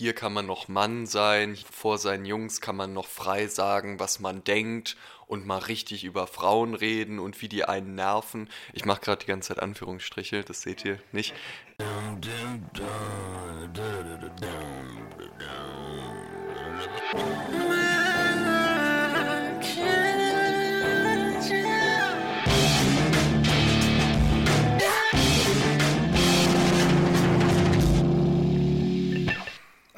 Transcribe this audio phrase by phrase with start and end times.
[0.00, 4.18] hier kann man noch Mann sein, vor seinen Jungs kann man noch frei sagen, was
[4.18, 8.48] man denkt und mal richtig über Frauen reden und wie die einen nerven.
[8.72, 11.34] Ich mache gerade die ganze Zeit Anführungsstriche, das seht ihr nicht.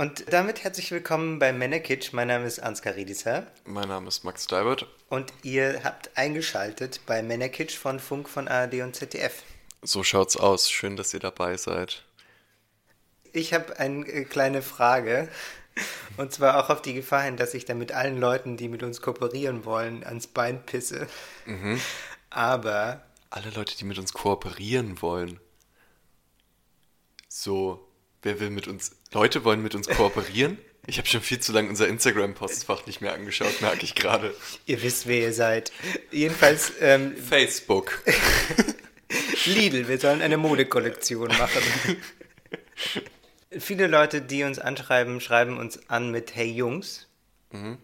[0.03, 2.13] Und damit herzlich willkommen bei Männerkitsch.
[2.13, 3.47] Mein Name ist Ansgar Riedisser.
[3.65, 4.89] Mein Name ist Max Deibert.
[5.09, 9.45] Und ihr habt eingeschaltet bei Männerkitsch von Funk von ARD und ZDF.
[9.81, 10.69] So schaut's aus.
[10.69, 12.03] Schön, dass ihr dabei seid.
[13.33, 15.29] Ich habe eine äh, kleine Frage.
[16.17, 18.83] Und zwar auch auf die Gefahr hin, dass ich dann mit allen Leuten, die mit
[18.83, 21.07] uns kooperieren wollen, ans Bein pisse.
[21.47, 21.81] Mhm.
[22.29, 23.05] Aber.
[23.31, 25.39] Alle Leute, die mit uns kooperieren wollen.
[27.29, 27.89] So,
[28.23, 30.59] wer will mit uns Leute wollen mit uns kooperieren.
[30.87, 34.35] Ich habe schon viel zu lange unser Instagram-Postfach nicht mehr angeschaut, merke ich gerade.
[34.67, 35.71] Ihr wisst, wer ihr seid.
[36.11, 36.73] Jedenfalls.
[36.81, 38.03] Ähm, Facebook.
[39.47, 41.63] Lidl, wir sollen eine Modekollektion machen.
[43.59, 47.07] Viele Leute, die uns anschreiben, schreiben uns an mit Hey Jungs.
[47.53, 47.79] Mhm.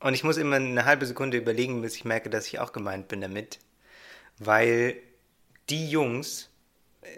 [0.00, 3.06] Und ich muss immer eine halbe Sekunde überlegen, bis ich merke, dass ich auch gemeint
[3.08, 3.58] bin damit.
[4.38, 4.96] Weil
[5.70, 6.50] die Jungs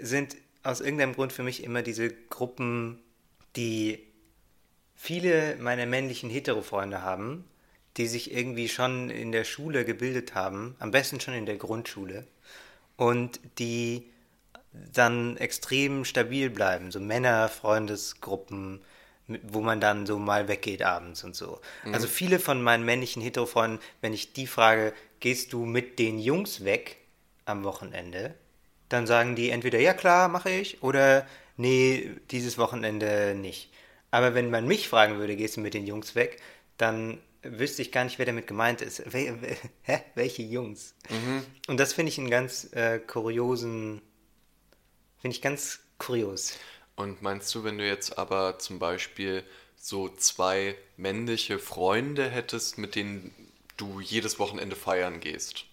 [0.01, 0.37] sind
[0.67, 3.01] aus irgendeinem Grund für mich immer diese Gruppen
[3.57, 4.07] die
[4.95, 7.45] viele meiner männlichen Hetero-Freunde haben,
[7.97, 12.27] die sich irgendwie schon in der Schule gebildet haben, am besten schon in der Grundschule,
[12.97, 14.11] und die
[14.93, 18.83] dann extrem stabil bleiben, so Männer-Freundesgruppen,
[19.43, 21.61] wo man dann so mal weggeht abends und so.
[21.85, 21.95] Mhm.
[21.95, 26.65] Also viele von meinen männlichen Hetero-Freunden, wenn ich die frage, gehst du mit den Jungs
[26.65, 26.99] weg
[27.47, 28.35] am Wochenende,
[28.89, 33.71] dann sagen die entweder ja klar, mache ich, oder nee, dieses Wochenende nicht.
[34.11, 36.41] Aber wenn man mich fragen würde, gehst du mit den Jungs weg,
[36.77, 39.13] dann wüsste ich gar nicht, wer damit gemeint ist.
[39.13, 39.39] Wel
[39.83, 40.03] hä?
[40.15, 40.95] Welche Jungs?
[41.09, 41.45] Mhm.
[41.69, 44.03] Und das finde ich einen ganz äh, kuriosen,
[45.19, 46.59] finde ich ganz kurios.
[46.95, 49.45] Und meinst du, wenn du jetzt aber zum Beispiel
[49.77, 53.33] so zwei männliche Freunde hättest, mit denen
[53.77, 55.67] du jedes Wochenende feiern gehst,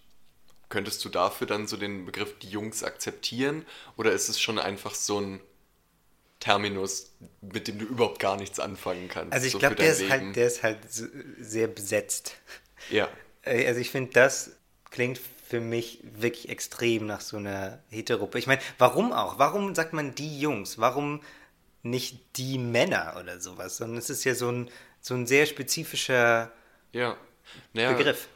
[0.68, 3.64] könntest du dafür dann so den Begriff die Jungs akzeptieren?
[3.96, 5.40] Oder ist es schon einfach so ein
[6.44, 9.32] Terminus, mit dem du überhaupt gar nichts anfangen kannst.
[9.32, 12.36] Also ich so glaube, der, ist halt, der ist halt sehr besetzt.
[12.90, 13.08] Ja.
[13.42, 14.50] Äh, also ich finde, das
[14.90, 18.38] klingt für mich wirklich extrem nach so einer Heteruppe.
[18.38, 19.38] Ich meine, warum auch?
[19.38, 20.78] Warum sagt man die Jungs?
[20.78, 21.22] Warum
[21.82, 23.78] nicht die Männer oder sowas?
[23.78, 24.70] Sondern es ist ja so ein,
[25.00, 26.52] so ein sehr spezifischer
[26.92, 27.16] ja.
[27.72, 28.28] naja, Begriff.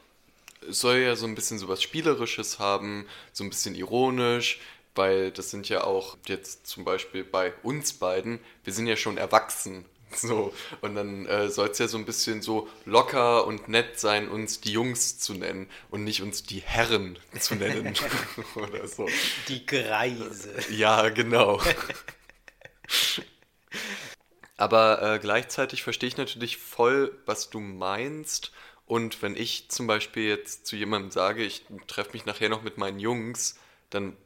[0.69, 4.61] Es soll ja so ein bisschen sowas Spielerisches haben, so ein bisschen ironisch
[4.99, 9.17] weil das sind ja auch jetzt zum Beispiel bei uns beiden, wir sind ja schon
[9.17, 9.87] erwachsen.
[10.11, 14.31] So, und dann äh, soll es ja so ein bisschen so locker und nett sein,
[14.31, 17.93] uns die Jungs zu nennen und nicht uns die Herren zu nennen.
[18.55, 19.07] oder so.
[19.49, 20.55] Die Greise.
[20.71, 21.61] Ja, genau.
[24.57, 28.51] Aber äh, gleichzeitig verstehe ich natürlich voll, was du meinst.
[28.89, 32.79] Und wenn ich zum Beispiel jetzt zu jemandem sage, ich treffe mich nachher noch mit
[32.79, 33.59] meinen Jungs,
[33.91, 34.17] dann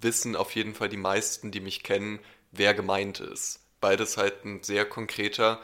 [0.00, 2.20] wissen auf jeden Fall die meisten, die mich kennen,
[2.52, 3.60] wer gemeint ist.
[3.80, 5.60] Beides halt ein sehr konkreter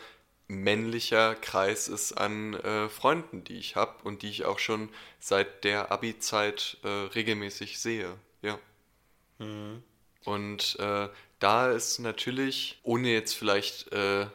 [0.49, 4.89] männlicher Kreis ist an äh, Freunden, die ich habe und die ich auch schon
[5.21, 8.17] seit der Abi-Zeit äh, regelmäßig sehe.
[8.43, 8.59] Ja.
[9.39, 9.85] Mhm.
[10.25, 11.09] Und äh,
[11.39, 14.27] da ist natürlich, ohne jetzt vielleicht äh,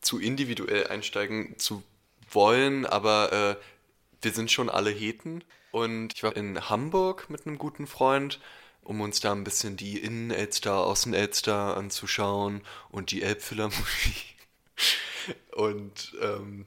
[0.00, 1.82] zu individuell einsteigen zu
[2.34, 3.56] wollen, aber äh,
[4.20, 5.44] wir sind schon alle Heten.
[5.70, 8.40] Und ich war in Hamburg mit einem guten Freund
[8.82, 13.82] um uns da ein bisschen die Innen-Elster, Außen-Elster anzuschauen und die Elbphilharmonie.
[15.52, 16.66] Und ähm,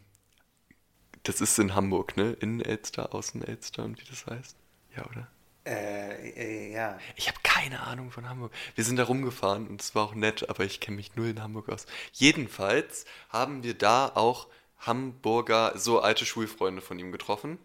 [1.23, 2.37] das ist in Hamburg, ne?
[2.39, 4.55] Innen-Elster, Außen-Elster und wie das heißt.
[4.95, 5.27] Ja, oder?
[5.65, 6.97] Äh, äh, ja.
[7.15, 8.53] Ich habe keine Ahnung von Hamburg.
[8.75, 11.41] Wir sind da rumgefahren und es war auch nett, aber ich kenne mich null in
[11.41, 11.87] Hamburg aus.
[12.13, 14.47] Jedenfalls haben wir da auch
[14.79, 17.57] Hamburger, so alte Schulfreunde von ihm getroffen.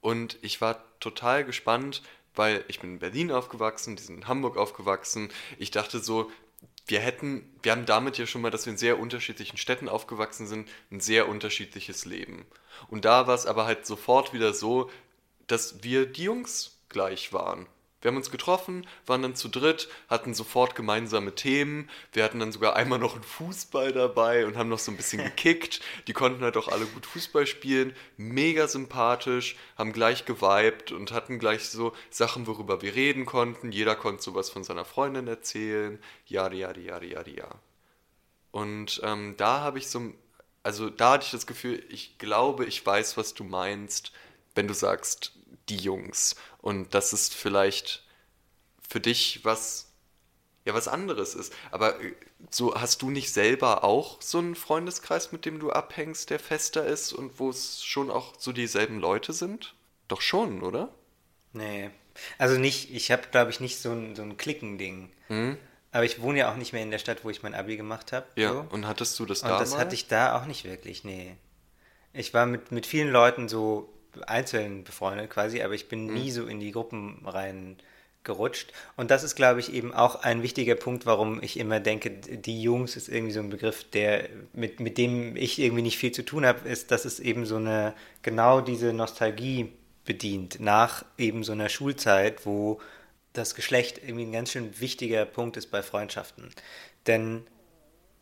[0.00, 2.02] Und ich war total gespannt,
[2.34, 5.30] weil ich bin in Berlin aufgewachsen, die sind in Hamburg aufgewachsen.
[5.58, 6.30] Ich dachte so,
[6.86, 10.46] wir hätten, wir haben damit ja schon mal, dass wir in sehr unterschiedlichen Städten aufgewachsen
[10.46, 12.46] sind, ein sehr unterschiedliches Leben.
[12.88, 14.90] Und da war es aber halt sofort wieder so,
[15.46, 17.66] dass wir die Jungs gleich waren.
[18.06, 21.90] Wir haben uns getroffen, waren dann zu dritt, hatten sofort gemeinsame Themen.
[22.12, 25.24] Wir hatten dann sogar einmal noch einen Fußball dabei und haben noch so ein bisschen
[25.24, 25.80] gekickt.
[26.06, 27.96] Die konnten halt auch alle gut Fußball spielen.
[28.16, 33.72] Mega sympathisch, haben gleich geweibt und hatten gleich so Sachen, worüber wir reden konnten.
[33.72, 35.98] Jeder konnte sowas von seiner Freundin erzählen.
[36.26, 37.48] Ja, ja, ja, ja, ja.
[38.52, 40.12] Und ähm, da habe ich so,
[40.62, 44.12] also da hatte ich das Gefühl, ich glaube, ich weiß, was du meinst,
[44.54, 45.32] wenn du sagst,
[45.68, 46.36] die Jungs.
[46.58, 48.04] Und das ist vielleicht
[48.88, 49.92] für dich was,
[50.64, 51.52] ja, was anderes ist.
[51.70, 52.14] Aber äh,
[52.50, 56.86] so hast du nicht selber auch so einen Freundeskreis, mit dem du abhängst, der fester
[56.86, 59.74] ist und wo es schon auch so dieselben Leute sind?
[60.08, 60.90] Doch schon, oder?
[61.52, 61.90] Nee.
[62.38, 65.10] Also nicht, ich habe, glaube ich, nicht so ein, so ein Klickending.
[65.28, 65.58] Hm?
[65.92, 68.12] Aber ich wohne ja auch nicht mehr in der Stadt, wo ich mein Abi gemacht
[68.12, 68.26] habe.
[68.36, 68.66] Ja, so.
[68.70, 69.54] und hattest du das da?
[69.54, 69.78] Und das mal?
[69.80, 71.36] hatte ich da auch nicht wirklich, nee.
[72.12, 73.92] Ich war mit, mit vielen Leuten so
[74.26, 76.14] einzeln befreundet quasi, aber ich bin hm.
[76.14, 77.76] nie so in die Gruppen rein
[78.24, 78.72] gerutscht.
[78.96, 82.60] Und das ist, glaube ich, eben auch ein wichtiger Punkt, warum ich immer denke, die
[82.60, 86.24] Jungs ist irgendwie so ein Begriff, der mit, mit dem ich irgendwie nicht viel zu
[86.24, 89.72] tun habe, ist, dass es eben so eine, genau diese Nostalgie
[90.04, 92.80] bedient, nach eben so einer Schulzeit, wo
[93.32, 96.50] das Geschlecht irgendwie ein ganz schön wichtiger Punkt ist bei Freundschaften.
[97.06, 97.46] Denn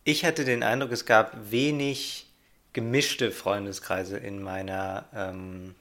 [0.04, 2.26] ich hatte den Eindruck, es gab wenig
[2.72, 5.74] gemischte Freundeskreise in meiner, ähm,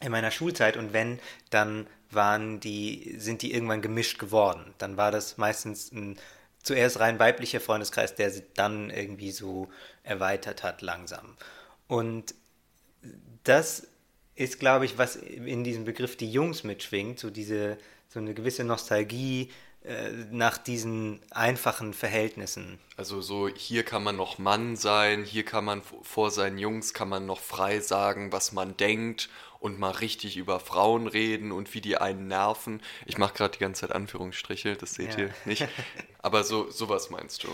[0.00, 1.18] in meiner Schulzeit und wenn,
[1.50, 4.74] dann waren die, sind die irgendwann gemischt geworden.
[4.78, 6.18] Dann war das meistens ein
[6.62, 9.68] zuerst rein weiblicher Freundeskreis, der sich dann irgendwie so
[10.02, 11.36] erweitert hat langsam.
[11.86, 12.34] Und
[13.44, 13.86] das
[14.34, 17.78] ist, glaube ich, was in diesem Begriff die Jungs mitschwingt, so diese,
[18.08, 19.50] so eine gewisse Nostalgie
[19.84, 22.80] äh, nach diesen einfachen Verhältnissen.
[22.96, 27.08] Also so, hier kann man noch Mann sein, hier kann man vor seinen Jungs kann
[27.08, 29.28] man noch frei sagen, was man denkt
[29.58, 32.82] und mal richtig über Frauen reden und wie die einen nerven.
[33.06, 35.24] Ich mache gerade die ganze Zeit Anführungsstriche, das seht ja.
[35.24, 35.66] ihr nicht.
[36.22, 37.48] Aber so sowas meinst du?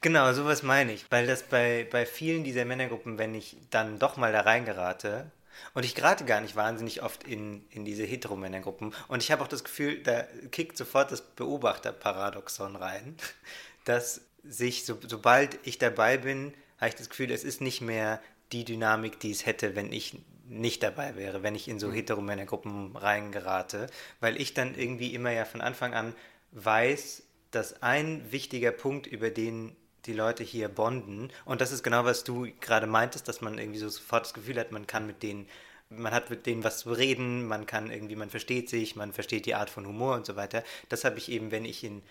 [0.00, 1.04] Genau, sowas meine ich.
[1.10, 5.30] Weil das bei, bei vielen dieser Männergruppen, wenn ich dann doch mal da reingerate,
[5.74, 8.94] und ich gerate gar nicht wahnsinnig oft in, in diese Heteromännergruppen.
[9.08, 13.16] Und ich habe auch das Gefühl, da kickt sofort das Beobachterparadoxon rein,
[13.84, 18.20] dass sich, so, sobald ich dabei bin, habe ich das Gefühl, es ist nicht mehr
[18.52, 20.18] die Dynamik, die es hätte, wenn ich
[20.50, 21.92] nicht dabei wäre, wenn ich in so mhm.
[21.94, 23.86] Heteromännergruppen reingerate,
[24.18, 26.14] weil ich dann irgendwie immer ja von Anfang an
[26.52, 29.76] weiß, dass ein wichtiger Punkt, über den
[30.06, 33.78] die Leute hier bonden, und das ist genau, was du gerade meintest, dass man irgendwie
[33.78, 35.46] so sofort das Gefühl hat, man kann mit denen,
[35.88, 39.46] man hat mit denen was zu reden, man kann irgendwie, man versteht sich, man versteht
[39.46, 40.64] die Art von Humor und so weiter.
[40.88, 42.02] Das habe ich eben, wenn ich in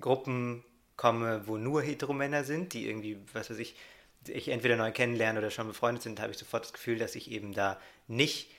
[0.00, 0.62] Gruppen
[0.96, 3.74] komme, wo nur Heteromänner sind, die irgendwie, was weiß ich,
[4.28, 7.30] ich entweder neu kennenlerne oder schon befreundet sind, habe ich sofort das Gefühl, dass ich
[7.30, 8.50] eben da nicht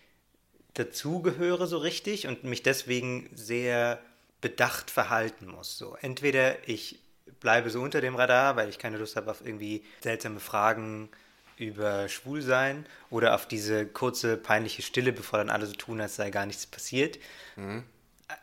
[0.74, 4.00] dazugehöre so richtig und mich deswegen sehr
[4.42, 5.78] bedacht verhalten muss.
[5.78, 7.00] So, entweder ich
[7.40, 11.10] bleibe so unter dem Radar, weil ich keine Lust habe auf irgendwie seltsame Fragen
[11.58, 16.30] über Schwulsein oder auf diese kurze peinliche Stille, bevor dann alle so tun, als sei
[16.30, 17.18] gar nichts passiert.
[17.56, 17.84] Mhm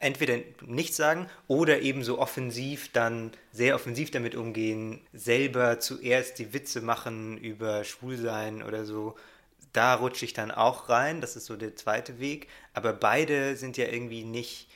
[0.01, 6.53] entweder nichts sagen oder eben so offensiv dann sehr offensiv damit umgehen, selber zuerst die
[6.53, 9.15] Witze machen über Schwulsein oder so.
[9.73, 12.49] Da rutsche ich dann auch rein, das ist so der zweite Weg.
[12.73, 14.69] Aber beide sind ja irgendwie nicht,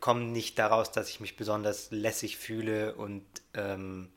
[0.00, 3.24] kommen nicht daraus, dass ich mich besonders lässig fühle und
[3.54, 4.08] ähm,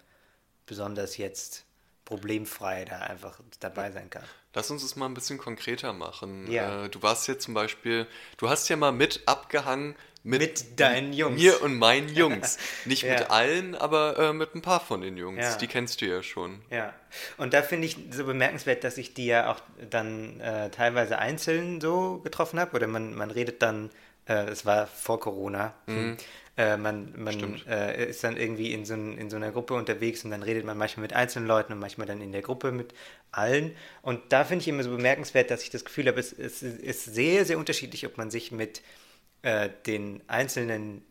[0.65, 1.65] besonders jetzt
[2.05, 4.23] problemfrei da einfach dabei sein kann.
[4.55, 6.51] Lass uns das mal ein bisschen konkreter machen.
[6.51, 6.85] Ja.
[6.85, 8.07] Äh, du warst ja zum Beispiel,
[8.37, 11.41] du hast ja mal mit abgehangen mit, mit deinen Jungs.
[11.41, 12.57] Mir und meinen Jungs.
[12.85, 13.13] Nicht ja.
[13.13, 15.39] mit allen, aber äh, mit ein paar von den Jungs.
[15.39, 15.55] Ja.
[15.57, 16.61] Die kennst du ja schon.
[16.69, 16.93] Ja.
[17.37, 21.79] Und da finde ich so bemerkenswert, dass ich die ja auch dann äh, teilweise einzeln
[21.79, 22.75] so getroffen habe.
[22.75, 23.89] Oder man, man redet dann,
[24.27, 25.73] äh, es war vor Corona.
[25.87, 26.17] Mhm.
[26.57, 30.31] Äh, man man äh, ist dann irgendwie in so, in so einer Gruppe unterwegs und
[30.31, 32.93] dann redet man manchmal mit einzelnen Leuten und manchmal dann in der Gruppe mit
[33.31, 33.73] allen.
[34.01, 37.05] Und da finde ich immer so bemerkenswert, dass ich das Gefühl habe, es, es ist
[37.05, 38.81] sehr, sehr unterschiedlich, ob man sich mit
[39.41, 41.03] äh, den einzelnen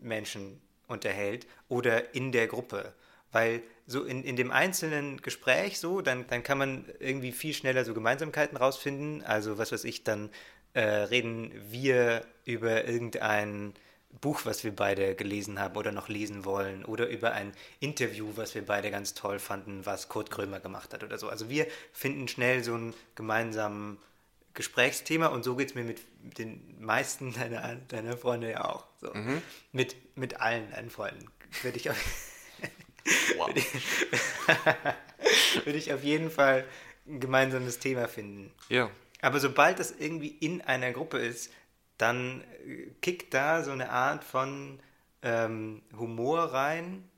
[0.00, 2.92] Menschen unterhält oder in der Gruppe.
[3.32, 7.84] Weil so in, in dem einzelnen Gespräch so, dann, dann kann man irgendwie viel schneller
[7.84, 9.22] so Gemeinsamkeiten rausfinden.
[9.22, 10.30] Also was weiß ich, dann
[10.74, 13.74] äh, reden wir über irgendein
[14.20, 18.54] Buch, was wir beide gelesen haben oder noch lesen wollen, oder über ein Interview, was
[18.54, 21.28] wir beide ganz toll fanden, was Kurt Krömer gemacht hat oder so.
[21.28, 23.98] Also wir finden schnell so einen gemeinsamen
[24.56, 28.86] Gesprächsthema und so geht es mir mit den meisten deiner, deiner Freunde ja auch.
[29.00, 29.12] So.
[29.14, 29.40] Mhm.
[29.70, 31.28] Mit, mit allen deinen Freunden
[31.62, 31.96] würde ich, auf,
[33.36, 33.46] wow.
[33.46, 33.60] würde,
[35.20, 36.64] ich, würde ich auf jeden Fall
[37.06, 38.52] ein gemeinsames Thema finden.
[38.68, 38.90] Ja.
[39.20, 41.52] Aber sobald das irgendwie in einer Gruppe ist,
[41.98, 44.80] dann äh, kickt da so eine Art von
[45.22, 47.08] ähm, Humor rein,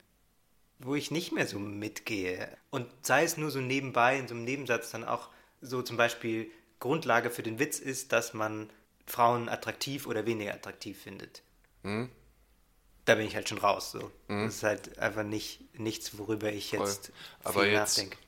[0.80, 2.56] wo ich nicht mehr so mitgehe.
[2.70, 5.28] Und sei es nur so nebenbei, in so einem Nebensatz dann auch
[5.60, 8.70] so zum Beispiel Grundlage für den Witz ist, dass man
[9.06, 11.42] Frauen attraktiv oder weniger attraktiv findet.
[11.82, 12.10] Mhm.
[13.04, 13.92] da bin ich halt schon raus.
[13.92, 14.10] So.
[14.28, 14.46] Mhm.
[14.46, 18.18] Das ist halt einfach nicht nichts, worüber ich jetzt Aber viel jetzt, nachdenke.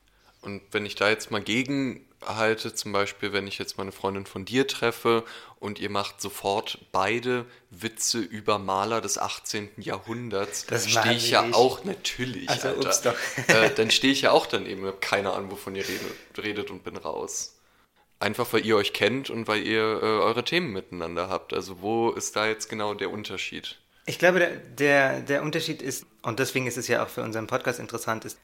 [0.42, 4.46] Und wenn ich da jetzt mal gegenhalte, zum Beispiel, wenn ich jetzt meine Freundin von
[4.46, 5.24] dir treffe
[5.58, 9.68] und ihr macht sofort beide Witze über Maler des 18.
[9.76, 11.54] Jahrhunderts, dann stehe ich ja nicht.
[11.54, 13.14] auch natürlich, also, Alter.
[13.48, 16.84] Äh, dann stehe ich ja auch dann eben, keine Ahnung, wovon ihr redet, redet und
[16.84, 17.59] bin raus.
[18.20, 21.54] Einfach weil ihr euch kennt und weil ihr äh, eure Themen miteinander habt.
[21.54, 23.78] Also wo ist da jetzt genau der Unterschied?
[24.04, 27.46] Ich glaube, der, der, der Unterschied ist, und deswegen ist es ja auch für unseren
[27.46, 28.38] Podcast interessant, ist,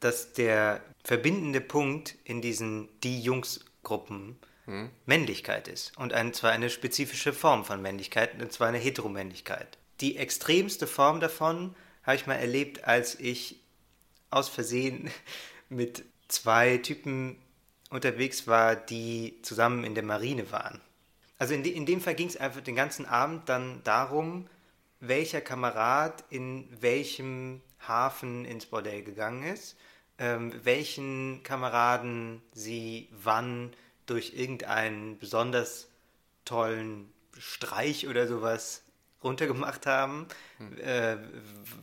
[0.00, 4.90] dass der verbindende Punkt in diesen Die-Jungs-Gruppen hm.
[5.06, 5.96] Männlichkeit ist.
[5.96, 9.78] Und ein, zwar eine spezifische Form von Männlichkeit, und zwar eine Heteromännlichkeit.
[10.00, 13.60] Die extremste Form davon habe ich mal erlebt, als ich
[14.30, 15.10] aus Versehen
[15.68, 17.36] mit zwei Typen
[17.90, 20.80] unterwegs war, die zusammen in der Marine waren.
[21.38, 24.46] Also in, de, in dem Fall ging es einfach den ganzen Abend dann darum,
[25.00, 29.76] welcher Kamerad in welchem Hafen ins Bordell gegangen ist,
[30.18, 33.72] ähm, welchen Kameraden sie wann
[34.06, 35.88] durch irgendeinen besonders
[36.44, 38.82] tollen Streich oder sowas
[39.24, 40.26] runtergemacht haben,
[40.58, 40.78] hm.
[40.78, 41.16] äh,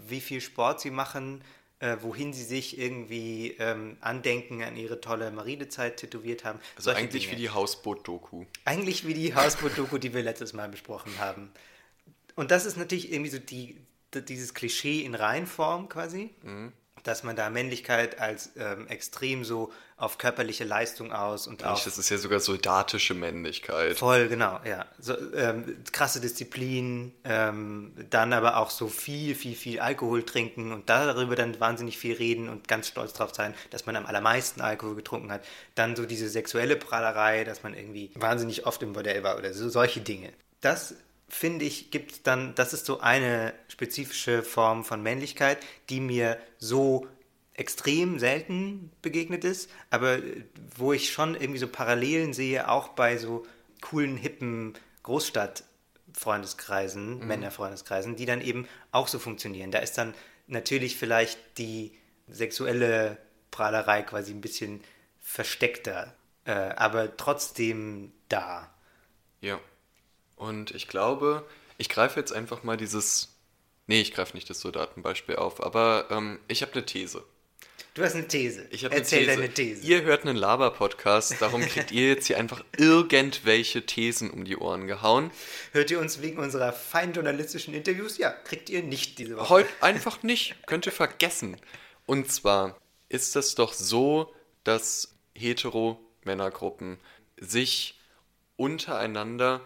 [0.08, 1.42] wie viel Sport sie machen,
[1.80, 6.60] äh, wohin sie sich irgendwie ähm, Andenken an ihre tolle Marinezeit tätowiert haben.
[6.76, 7.38] Also eigentlich Dinge.
[7.38, 8.46] wie die Hausboot-Doku.
[8.66, 11.52] Eigentlich wie die Hausboot-Doku, die wir letztes Mal besprochen haben.
[12.36, 13.78] Und das ist natürlich irgendwie so die,
[14.14, 16.74] dieses Klischee in Reinform quasi, mhm.
[17.08, 21.84] Dass man da Männlichkeit als ähm, extrem so auf körperliche Leistung aus und auch.
[21.84, 23.98] Das ist ja sogar soldatische Männlichkeit.
[23.98, 24.86] Voll, genau, ja.
[25.00, 30.90] So, ähm, krasse Disziplin, ähm, dann aber auch so viel, viel, viel Alkohol trinken und
[30.90, 34.96] darüber dann wahnsinnig viel reden und ganz stolz drauf sein, dass man am allermeisten Alkohol
[34.96, 35.44] getrunken hat.
[35.74, 39.70] Dann so diese sexuelle Prahlerei, dass man irgendwie wahnsinnig oft im Bordell war oder so
[39.70, 40.32] solche Dinge.
[40.62, 40.96] Das
[41.30, 47.08] finde ich, gibt dann, das ist so eine spezifische Form von Männlichkeit, die mir so
[47.54, 50.20] extrem selten begegnet ist, aber
[50.76, 53.46] wo ich schon irgendwie so Parallelen sehe, auch bei so
[53.82, 57.28] coolen, hippen Großstadtfreundeskreisen, mhm.
[57.28, 59.70] Männerfreundeskreisen, die dann eben auch so funktionieren.
[59.72, 60.14] Da ist dann
[60.46, 63.18] natürlich vielleicht die sexuelle
[63.52, 64.84] Prahlerei quasi ein bisschen
[65.20, 66.14] versteckter,
[66.46, 68.72] äh, aber trotzdem da.
[69.42, 69.60] Ja.
[70.38, 71.46] Und ich glaube,
[71.78, 73.36] ich greife jetzt einfach mal dieses.
[73.88, 77.24] Nee, ich greife nicht das Soldatenbeispiel auf, aber ähm, ich habe eine These.
[77.94, 78.68] Du hast eine These.
[78.70, 79.42] Ich Erzähl eine These.
[79.42, 79.84] deine These.
[79.84, 84.86] Ihr hört einen Laber-Podcast, darum kriegt ihr jetzt hier einfach irgendwelche Thesen um die Ohren
[84.86, 85.32] gehauen.
[85.72, 88.20] Hört ihr uns wegen unserer feinen journalistischen Interviews?
[88.20, 89.50] Ja, kriegt ihr nicht diese Woche.
[89.50, 90.56] Heute einfach nicht.
[90.68, 91.58] Könnt ihr vergessen.
[92.06, 92.78] Und zwar
[93.10, 94.32] ist es doch so,
[94.64, 97.00] dass hetero-Männergruppen
[97.38, 98.00] sich
[98.58, 99.62] untereinander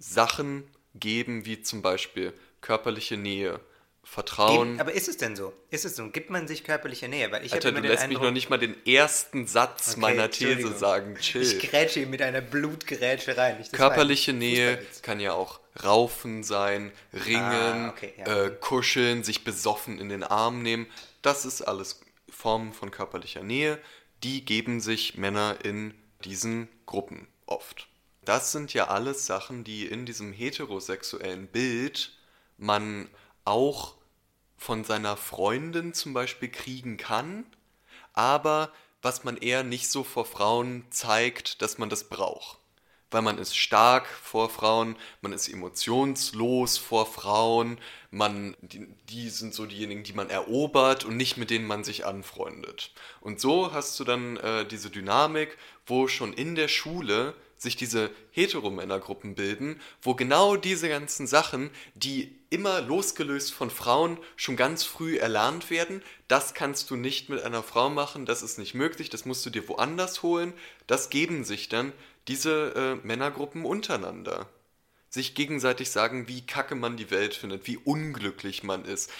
[0.00, 0.64] Sachen
[0.94, 3.60] geben, wie zum Beispiel körperliche Nähe,
[4.02, 4.70] Vertrauen.
[4.70, 5.52] Geben, aber ist es denn so?
[5.70, 6.08] Ist es so?
[6.10, 7.30] Gibt man sich körperliche Nähe?
[7.30, 10.30] Weil ich Alter, du lässt Eindruck, mich noch nicht mal den ersten Satz okay, meiner
[10.30, 11.16] These sagen.
[11.20, 11.42] Chill.
[11.42, 13.62] Ich grätsche mit einer Blutgerätsche rein.
[13.70, 18.46] Körperliche Nähe kann ja auch Raufen sein, Ringen, ah, okay, ja.
[18.46, 20.86] äh, Kuscheln, sich besoffen in den Arm nehmen.
[21.22, 23.78] Das ist alles Formen von körperlicher Nähe.
[24.24, 27.89] Die geben sich Männer in diesen Gruppen oft
[28.24, 32.12] das sind ja alles Sachen, die in diesem heterosexuellen Bild
[32.58, 33.08] man
[33.44, 33.94] auch
[34.56, 37.46] von seiner Freundin zum Beispiel kriegen kann,
[38.12, 38.72] aber
[39.02, 42.58] was man eher nicht so vor Frauen zeigt, dass man das braucht.
[43.10, 47.78] Weil man ist stark vor Frauen, man ist emotionslos vor Frauen,
[48.10, 52.06] man, die, die sind so diejenigen, die man erobert und nicht mit denen man sich
[52.06, 52.92] anfreundet.
[53.20, 58.10] Und so hast du dann äh, diese Dynamik, wo schon in der Schule sich diese
[58.30, 65.18] Heteromännergruppen bilden, wo genau diese ganzen Sachen, die immer losgelöst von Frauen schon ganz früh
[65.18, 69.26] erlernt werden, das kannst du nicht mit einer Frau machen, das ist nicht möglich, das
[69.26, 70.54] musst du dir woanders holen,
[70.86, 71.92] das geben sich dann
[72.28, 74.48] diese äh, Männergruppen untereinander.
[75.10, 79.10] Sich gegenseitig sagen, wie kacke man die Welt findet, wie unglücklich man ist.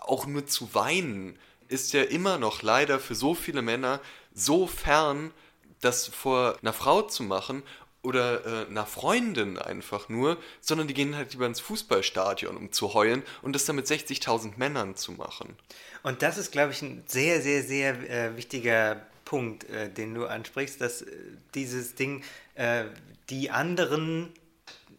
[0.00, 1.38] Auch nur zu weinen
[1.68, 4.00] ist ja immer noch leider für so viele Männer
[4.34, 5.32] so fern,
[5.80, 7.62] das vor einer Frau zu machen
[8.06, 12.94] oder äh, einer Freundin einfach nur, sondern die gehen halt lieber ins Fußballstadion, um zu
[12.94, 15.56] heulen und das dann mit 60.000 Männern zu machen.
[16.04, 20.26] Und das ist, glaube ich, ein sehr, sehr, sehr äh, wichtiger Punkt, äh, den du
[20.26, 21.06] ansprichst, dass äh,
[21.54, 22.22] dieses Ding,
[22.54, 22.84] äh,
[23.28, 24.32] die anderen,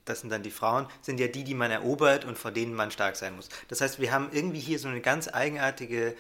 [0.03, 2.91] das sind dann die Frauen, sind ja die, die man erobert und vor denen man
[2.91, 3.47] stark sein muss.
[3.69, 6.13] Das heißt, wir haben irgendwie hier so eine ganz eigenartige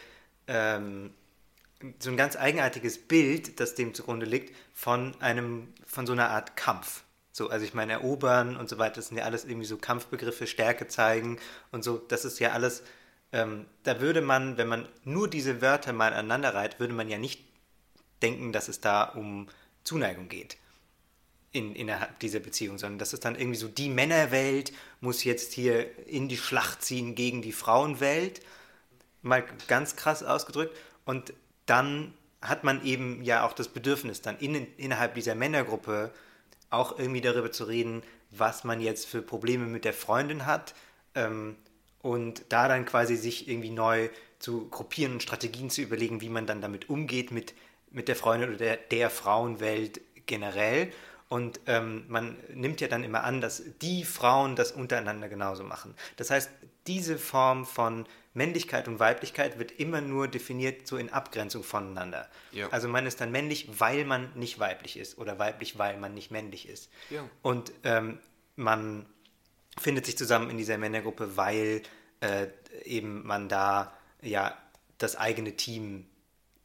[0.47, 1.11] ähm,
[1.99, 6.57] so ein ganz eigenartiges Bild, das dem zugrunde liegt, von einem, von so einer Art
[6.57, 7.03] Kampf.
[7.31, 10.47] So, also ich meine, erobern und so weiter, das sind ja alles irgendwie so Kampfbegriffe,
[10.47, 11.39] Stärke zeigen
[11.71, 12.81] und so, das ist ja alles,
[13.31, 17.19] ähm, da würde man, wenn man nur diese Wörter mal aneinander reiht, würde man ja
[17.19, 17.45] nicht
[18.23, 19.47] denken, dass es da um
[19.83, 20.57] Zuneigung geht
[21.51, 26.07] in, innerhalb dieser Beziehung, sondern das ist dann irgendwie so, die Männerwelt muss jetzt hier
[26.07, 28.41] in die Schlacht ziehen gegen die Frauenwelt,
[29.21, 31.33] mal ganz krass ausgedrückt, und
[31.67, 36.11] dann hat man eben ja auch das Bedürfnis, dann in, innerhalb dieser Männergruppe
[36.69, 40.73] auch irgendwie darüber zu reden, was man jetzt für Probleme mit der Freundin hat
[41.15, 41.55] ähm,
[42.01, 44.09] und da dann quasi sich irgendwie neu
[44.39, 47.53] zu gruppieren und Strategien zu überlegen, wie man dann damit umgeht mit,
[47.89, 50.91] mit der Freundin oder der, der Frauenwelt generell.
[51.29, 55.95] Und ähm, man nimmt ja dann immer an, dass die Frauen das untereinander genauso machen.
[56.15, 56.49] Das heißt,
[56.85, 58.05] diese Form von
[58.37, 62.29] Männlichkeit und Weiblichkeit wird immer nur definiert so in Abgrenzung voneinander.
[62.51, 62.69] Ja.
[62.69, 66.29] Also man ist dann männlich, weil man nicht weiblich ist oder weiblich, weil man nicht
[66.29, 66.89] männlich ist.
[67.09, 67.27] Ja.
[67.41, 68.19] Und ähm,
[68.55, 69.07] man
[69.79, 71.81] findet sich zusammen in dieser Männergruppe, weil
[72.21, 72.47] äh,
[72.83, 73.91] eben man da
[74.21, 74.55] ja
[74.99, 76.05] das eigene Team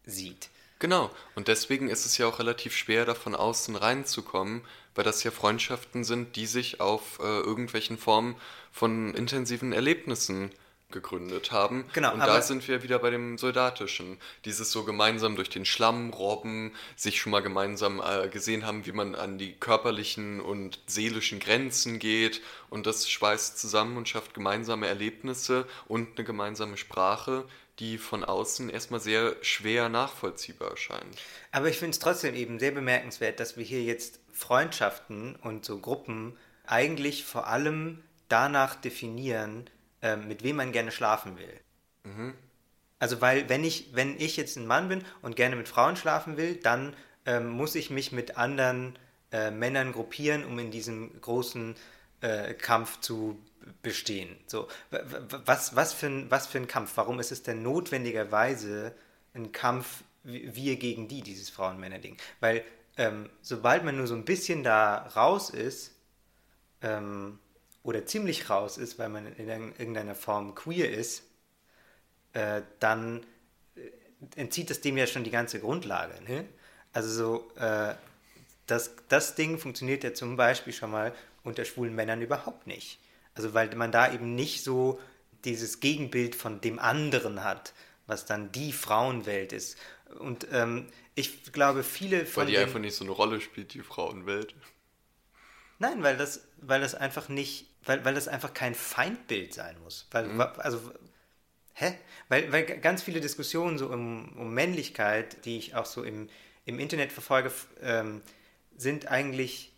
[0.05, 0.51] sieht.
[0.79, 4.63] Genau, und deswegen ist es ja auch relativ schwer, da von außen reinzukommen,
[4.95, 8.37] weil das ja Freundschaften sind, die sich auf äh, irgendwelchen Formen
[8.73, 10.51] von intensiven Erlebnissen
[10.93, 11.85] gegründet haben.
[11.93, 14.19] Genau, und da sind wir wieder bei dem Soldatischen.
[14.45, 18.93] Dieses so gemeinsam durch den Schlamm robben, sich schon mal gemeinsam äh, gesehen haben, wie
[18.93, 24.87] man an die körperlichen und seelischen Grenzen geht und das schweißt zusammen und schafft gemeinsame
[24.87, 27.45] Erlebnisse und eine gemeinsame Sprache,
[27.79, 31.11] die von außen erstmal sehr schwer nachvollziehbar erscheinen.
[31.51, 35.79] Aber ich finde es trotzdem eben sehr bemerkenswert, dass wir hier jetzt Freundschaften und so
[35.79, 39.69] Gruppen eigentlich vor allem danach definieren,
[40.03, 41.61] äh, mit wem man gerne schlafen will.
[42.05, 42.35] Mhm.
[42.99, 46.37] Also weil wenn ich, wenn ich jetzt ein Mann bin und gerne mit Frauen schlafen
[46.37, 46.95] will, dann
[47.27, 48.99] ähm, muss ich mich mit anderen
[49.33, 51.75] äh, Männern gruppieren, um in diesem großen
[52.21, 53.41] äh, Kampf zu
[53.83, 54.37] bestehen.
[54.47, 54.69] So,
[55.45, 56.93] was, was, für ein, was für ein Kampf?
[56.97, 58.95] Warum ist es denn notwendigerweise
[59.35, 62.17] ein Kampf wir gegen die, dieses Frauen-Männer-Ding?
[62.41, 62.65] Weil
[62.97, 65.95] ähm, sobald man nur so ein bisschen da raus ist,
[66.83, 67.39] ähm,
[67.83, 71.25] oder ziemlich raus ist, weil man in irgendeiner Form queer ist,
[72.33, 73.25] äh, dann
[73.77, 76.15] äh, entzieht es dem ja schon die ganze Grundlage.
[76.23, 76.45] Ne?
[76.93, 77.95] Also so, äh,
[78.67, 82.99] das, das Ding funktioniert ja zum Beispiel schon mal unter schwulen Männern überhaupt nicht.
[83.35, 85.01] Also weil man da eben nicht so
[85.45, 87.73] dieses Gegenbild von dem anderen hat,
[88.07, 89.77] was dann die Frauenwelt ist.
[90.19, 92.45] Und ähm, ich glaube, viele von.
[92.45, 94.55] Weil die einfach nicht so eine Rolle spielt, die Frauenwelt.
[95.79, 100.07] Nein, weil das, weil das einfach nicht, weil, weil das einfach kein Feindbild sein muss.
[100.11, 100.41] Weil, mhm.
[100.41, 100.79] also,
[101.75, 101.95] hä?
[102.29, 106.29] Weil, weil ganz viele Diskussionen so um, um Männlichkeit, die ich auch so im,
[106.65, 107.51] im Internet verfolge,
[107.83, 108.23] ähm,
[108.77, 109.73] sind eigentlich,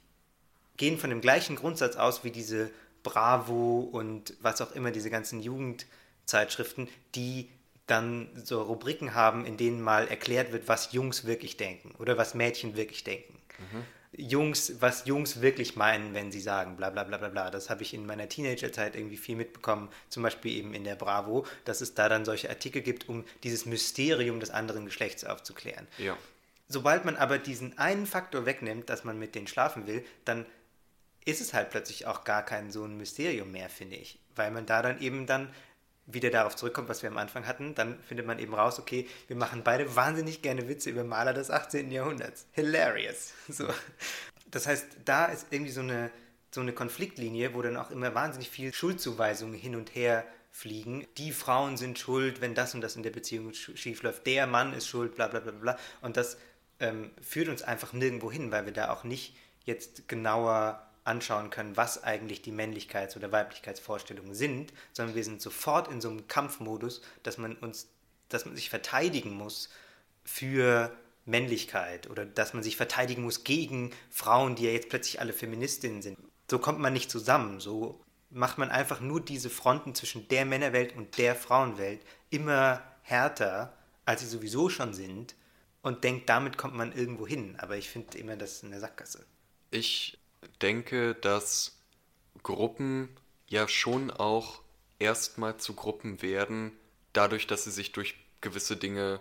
[0.77, 2.71] gehen von dem gleichen Grundsatz aus wie diese
[3.03, 7.51] Bravo und was auch immer, diese ganzen Jugendzeitschriften, die
[7.87, 12.35] dann so Rubriken haben, in denen mal erklärt wird, was Jungs wirklich denken oder was
[12.35, 13.39] Mädchen wirklich denken.
[13.59, 13.85] Mhm.
[14.17, 17.51] Jungs, was Jungs wirklich meinen, wenn sie sagen, bla bla bla bla bla.
[17.51, 21.47] Das habe ich in meiner Teenagerzeit irgendwie viel mitbekommen, zum Beispiel eben in der Bravo,
[21.65, 25.87] dass es da dann solche Artikel gibt, um dieses Mysterium des anderen Geschlechts aufzuklären.
[25.99, 26.17] Ja.
[26.69, 30.47] Sobald man aber diesen einen Faktor wegnimmt, dass man mit denen schlafen will, dann
[31.25, 34.19] ist es halt plötzlich auch gar kein so ein Mysterium mehr, finde ich.
[34.37, 35.49] Weil man da dann eben dann
[36.07, 39.37] wieder darauf zurückkommt, was wir am Anfang hatten, dann findet man eben raus, okay, wir
[39.37, 41.91] machen beide wahnsinnig gerne Witze über Maler des 18.
[41.91, 42.47] Jahrhunderts.
[42.53, 43.33] Hilarious.
[43.49, 43.67] So.
[44.51, 46.11] Das heißt, da ist irgendwie so eine,
[46.51, 51.07] so eine Konfliktlinie, wo dann auch immer wahnsinnig viel Schuldzuweisungen hin und her fliegen.
[51.19, 54.27] Die Frauen sind schuld, wenn das und das in der Beziehung schief läuft.
[54.27, 55.79] Der Mann ist schuld, bla bla bla bla.
[56.01, 56.37] Und das
[56.79, 61.77] ähm, führt uns einfach nirgendwo hin, weil wir da auch nicht jetzt genauer anschauen können,
[61.77, 67.03] was eigentlich die Männlichkeits- oder Weiblichkeitsvorstellungen sind, sondern wir sind sofort in so einem Kampfmodus,
[67.23, 67.89] dass man uns,
[68.31, 69.69] dass man sich verteidigen muss
[70.25, 75.33] für Männlichkeit oder dass man sich verteidigen muss gegen Frauen, die ja jetzt plötzlich alle
[75.33, 76.19] Feministinnen sind.
[76.51, 77.61] So kommt man nicht zusammen.
[77.61, 83.75] So macht man einfach nur diese Fronten zwischen der Männerwelt und der Frauenwelt immer härter,
[84.05, 85.35] als sie sowieso schon sind
[85.83, 87.57] und denkt, damit kommt man irgendwo hin.
[87.59, 89.25] Aber ich finde immer, das ist eine Sackgasse.
[89.71, 90.19] Ich
[90.63, 91.79] denke, dass
[92.43, 93.09] Gruppen
[93.47, 94.63] ja schon auch
[94.99, 96.73] erstmal zu Gruppen werden,
[97.13, 99.21] dadurch, dass sie sich durch gewisse Dinge,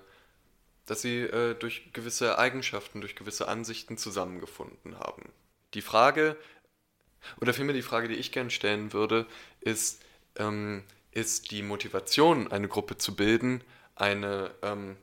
[0.86, 5.32] dass sie äh, durch gewisse Eigenschaften, durch gewisse Ansichten zusammengefunden haben.
[5.74, 6.38] Die Frage,
[7.40, 9.26] oder vielmehr die Frage, die ich gerne stellen würde,
[9.62, 10.04] ist,
[10.36, 13.64] ähm, ist die Motivation, eine Gruppe zu bilden,
[13.96, 14.98] eine ähm,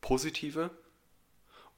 [0.00, 0.70] positive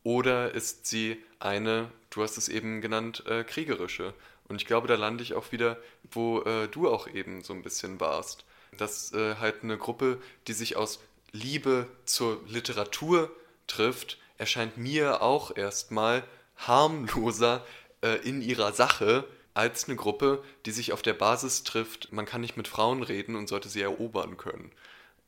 [0.09, 4.15] oder ist sie eine, du hast es eben genannt, äh, kriegerische.
[4.49, 5.77] Und ich glaube, da lande ich auch wieder,
[6.11, 8.47] wo äh, du auch eben so ein bisschen warst.
[8.79, 10.17] Dass äh, halt eine Gruppe,
[10.47, 11.01] die sich aus
[11.33, 13.31] Liebe zur Literatur
[13.67, 16.25] trifft, erscheint mir auch erstmal
[16.57, 17.63] harmloser
[18.01, 22.41] äh, in ihrer Sache als eine Gruppe, die sich auf der Basis trifft, man kann
[22.41, 24.73] nicht mit Frauen reden und sollte sie erobern können.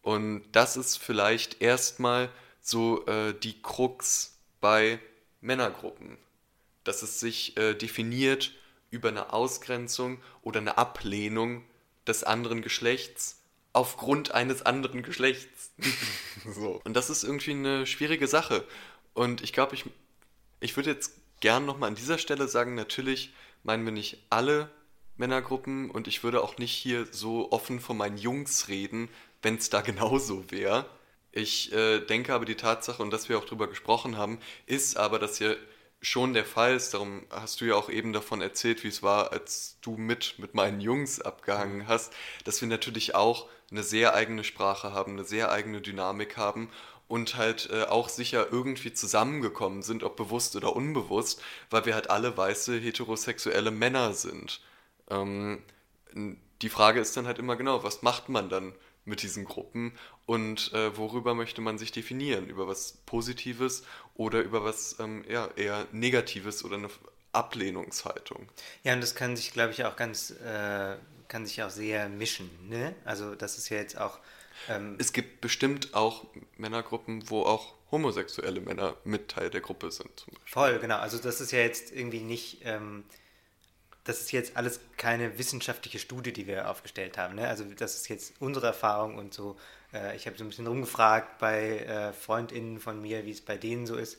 [0.01, 2.31] Und das ist vielleicht erstmal
[2.63, 4.99] so äh, die Krux bei
[5.41, 6.19] Männergruppen,
[6.85, 8.53] dass es sich äh, definiert
[8.91, 11.65] über eine Ausgrenzung oder eine Ablehnung
[12.07, 13.41] des anderen Geschlechts
[13.73, 15.71] aufgrund eines anderen Geschlechts.
[16.55, 16.81] so.
[16.85, 18.65] Und das ist irgendwie eine schwierige Sache.
[19.15, 19.85] Und ich glaube, ich,
[20.61, 24.71] ich würde jetzt gern nochmal an dieser Stelle sagen, natürlich meinen wir nicht alle
[25.17, 29.09] Männergruppen und ich würde auch nicht hier so offen von meinen Jungs reden,
[29.43, 30.87] wenn es da genauso wäre.
[31.33, 35.19] Ich äh, denke aber die Tatsache, und dass wir auch drüber gesprochen haben, ist aber,
[35.19, 35.57] dass hier
[36.01, 36.95] schon der Fall ist.
[36.95, 40.55] Darum hast du ja auch eben davon erzählt, wie es war, als du mit, mit
[40.55, 42.13] meinen Jungs abgehangen hast,
[42.45, 46.71] dass wir natürlich auch eine sehr eigene Sprache haben, eine sehr eigene Dynamik haben
[47.07, 52.11] und halt äh, auch sicher irgendwie zusammengekommen sind, ob bewusst oder unbewusst, weil wir halt
[52.11, 54.61] alle weiße heterosexuelle Männer sind.
[55.09, 55.63] Ähm,
[56.63, 59.93] die Frage ist dann halt immer genau, was macht man dann mit diesen Gruppen
[60.31, 62.49] und äh, worüber möchte man sich definieren?
[62.49, 63.83] Über was Positives
[64.15, 66.89] oder über was ähm, ja, eher Negatives oder eine
[67.33, 68.49] Ablehnungshaltung?
[68.85, 70.95] Ja, und das kann sich, glaube ich, auch ganz, äh,
[71.27, 72.49] kann sich auch sehr mischen.
[72.69, 72.95] Ne?
[73.05, 74.21] Also das ist ja jetzt auch
[74.69, 80.27] ähm, es gibt bestimmt auch Männergruppen, wo auch homosexuelle Männer mit Teil der Gruppe sind.
[80.45, 80.99] Voll, genau.
[80.99, 83.03] Also das ist ja jetzt irgendwie nicht, ähm,
[84.05, 87.35] das ist jetzt alles keine wissenschaftliche Studie, die wir aufgestellt haben.
[87.35, 87.49] Ne?
[87.49, 89.57] Also das ist jetzt unsere Erfahrung und so.
[89.93, 93.57] Äh, ich habe so ein bisschen rumgefragt bei äh, FreundInnen von mir, wie es bei
[93.57, 94.19] denen so ist.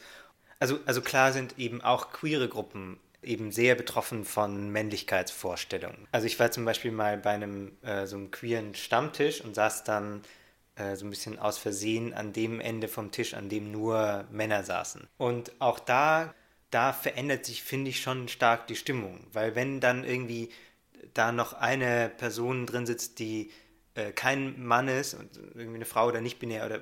[0.59, 6.07] Also, also klar sind eben auch queere Gruppen eben sehr betroffen von Männlichkeitsvorstellungen.
[6.11, 9.83] Also ich war zum Beispiel mal bei einem äh, so einem queeren Stammtisch und saß
[9.83, 10.21] dann
[10.75, 14.63] äh, so ein bisschen aus Versehen an dem Ende vom Tisch, an dem nur Männer
[14.63, 15.07] saßen.
[15.17, 16.33] Und auch da,
[16.71, 19.25] da verändert sich, finde ich, schon stark die Stimmung.
[19.33, 20.49] Weil wenn dann irgendwie
[21.13, 23.51] da noch eine Person drin sitzt, die
[23.95, 26.81] äh, kein Mann ist und irgendwie eine Frau oder nicht binär oder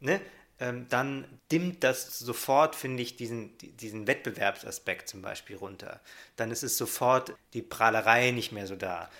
[0.00, 0.20] ne,
[0.58, 6.00] ähm, dann dimmt das sofort, finde ich, diesen, diesen Wettbewerbsaspekt zum Beispiel runter.
[6.36, 9.10] Dann ist es sofort die Prahlerei nicht mehr so da.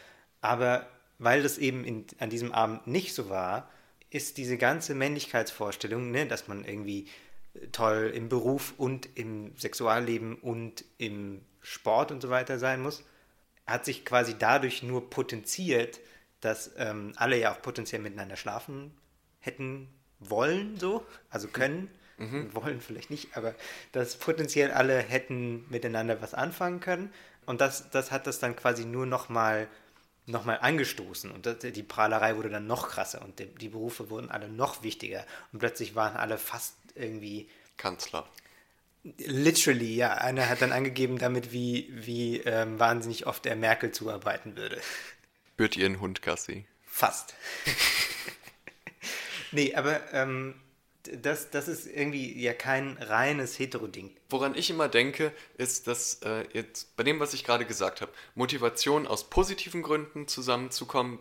[0.40, 0.87] Aber
[1.19, 3.69] weil das eben in, an diesem Abend nicht so war,
[4.11, 7.09] ist diese ganze Männlichkeitsvorstellung, ne, dass man irgendwie
[7.73, 13.05] toll im Beruf und im Sexualleben und im Sport und so weiter sein muss,
[13.66, 16.01] hat sich quasi dadurch nur potenziert,
[16.40, 18.92] dass ähm, alle ja auch potenziell miteinander schlafen
[19.40, 19.88] hätten
[20.21, 21.90] wollen, so, also können.
[22.19, 22.55] Mhm.
[22.55, 23.55] Wollen vielleicht nicht, aber
[23.92, 27.12] dass potenziell alle hätten miteinander was anfangen können.
[27.45, 29.69] Und das, das hat das dann quasi nur nochmal
[30.27, 31.31] noch mal angestoßen.
[31.31, 34.83] Und das, die Prahlerei wurde dann noch krasser und die, die Berufe wurden alle noch
[34.83, 35.25] wichtiger.
[35.53, 37.48] Und plötzlich waren alle fast irgendwie.
[37.76, 38.28] Kanzler.
[39.18, 40.14] Literally, ja.
[40.14, 44.80] Einer hat dann angegeben damit, wie, wie ähm, wahnsinnig oft er Merkel zuarbeiten würde.
[45.56, 46.66] Führt ihr einen Hund, Gassi?
[46.87, 47.35] Fast.
[49.52, 50.54] Nee, aber ähm,
[51.22, 54.14] das, das ist irgendwie ja kein reines Hetero-Ding.
[54.28, 58.12] Woran ich immer denke, ist, dass äh, jetzt bei dem, was ich gerade gesagt habe,
[58.35, 61.18] Motivation aus positiven Gründen zusammenzukommen,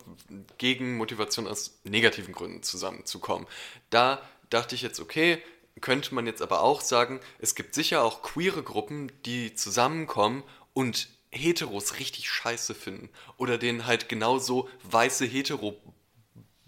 [0.58, 3.46] gegen Motivation aus negativen Gründen zusammenzukommen.
[3.90, 5.42] Da dachte ich jetzt, okay,
[5.80, 11.08] könnte man jetzt aber auch sagen, es gibt sicher auch queere Gruppen, die zusammenkommen und
[11.30, 13.10] Heteros richtig scheiße finden.
[13.36, 15.80] Oder denen halt genauso weiße Hetero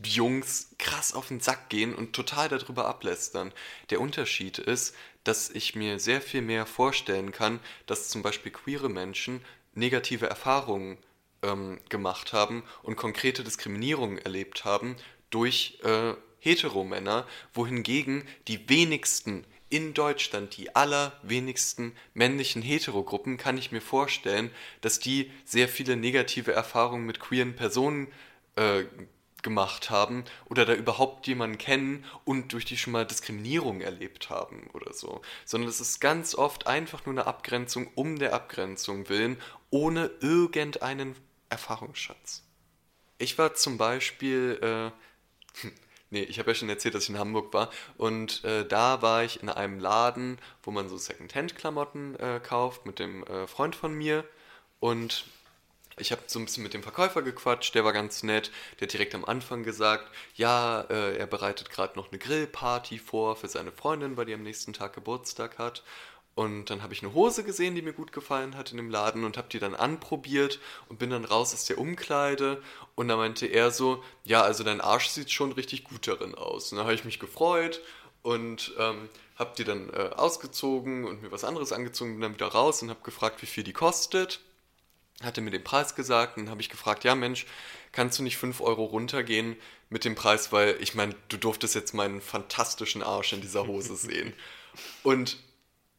[0.03, 3.53] Jungs krass auf den Sack gehen und total darüber ablästern.
[3.91, 4.95] Der Unterschied ist,
[5.25, 9.45] dass ich mir sehr viel mehr vorstellen kann, dass zum Beispiel queere Menschen
[9.75, 10.99] negative Erfahrungen
[11.43, 14.97] ähm, gemacht haben und konkrete Diskriminierungen erlebt haben
[15.31, 23.83] durch äh, Heteromänner, wohingegen die wenigsten in Deutschland, die allerwenigsten männlichen Heterogruppen, kann ich mir
[23.83, 28.09] vorstellen, dass die sehr viele negative Erfahrungen mit queeren Personen
[28.57, 28.85] äh,
[29.43, 34.69] gemacht haben oder da überhaupt jemanden kennen und durch die schon mal Diskriminierung erlebt haben
[34.73, 39.37] oder so, sondern es ist ganz oft einfach nur eine Abgrenzung um der Abgrenzung willen,
[39.71, 41.15] ohne irgendeinen
[41.51, 42.43] Erfahrungsschatz.
[43.19, 45.69] Ich war zum Beispiel, äh,
[46.11, 49.25] nee, ich habe ja schon erzählt, dass ich in Hamburg war und äh, da war
[49.25, 53.95] ich in einem Laden, wo man so Secondhand-Klamotten äh, kauft mit dem äh, Freund von
[53.95, 54.25] mir
[54.81, 55.25] und
[56.01, 58.51] ich habe so ein bisschen mit dem Verkäufer gequatscht, der war ganz nett.
[58.79, 63.37] Der hat direkt am Anfang gesagt, ja, äh, er bereitet gerade noch eine Grillparty vor
[63.37, 65.83] für seine Freundin, weil die am nächsten Tag Geburtstag hat.
[66.39, 69.25] Und dann habe ich eine Hose gesehen, die mir gut gefallen hat in dem Laden
[69.25, 72.63] und habe die dann anprobiert und bin dann raus aus der Umkleide.
[72.95, 76.71] Und da meinte er so, ja, also dein Arsch sieht schon richtig gut darin aus.
[76.71, 77.81] Und da habe ich mich gefreut
[78.23, 82.47] und ähm, habe die dann äh, ausgezogen und mir was anderes angezogen und dann wieder
[82.47, 84.39] raus und habe gefragt, wie viel die kostet.
[85.21, 87.47] Hatte mir den Preis gesagt und habe ich gefragt, ja Mensch,
[87.91, 89.57] kannst du nicht 5 Euro runtergehen
[89.91, 93.97] mit dem Preis, weil ich meine, du durftest jetzt meinen fantastischen Arsch in dieser Hose
[93.97, 94.35] sehen.
[95.03, 95.37] Und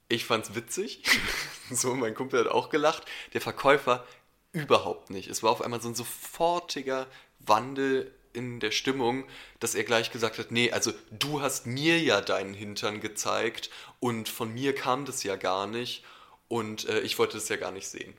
[0.09, 1.03] ich fand's witzig.
[1.71, 3.05] so, mein Kumpel hat auch gelacht.
[3.33, 4.05] Der Verkäufer
[4.51, 5.29] überhaupt nicht.
[5.29, 7.07] Es war auf einmal so ein sofortiger
[7.39, 9.25] Wandel in der Stimmung,
[9.59, 13.69] dass er gleich gesagt hat, nee, also du hast mir ja deinen Hintern gezeigt
[13.99, 16.03] und von mir kam das ja gar nicht
[16.47, 18.13] und äh, ich wollte das ja gar nicht sehen.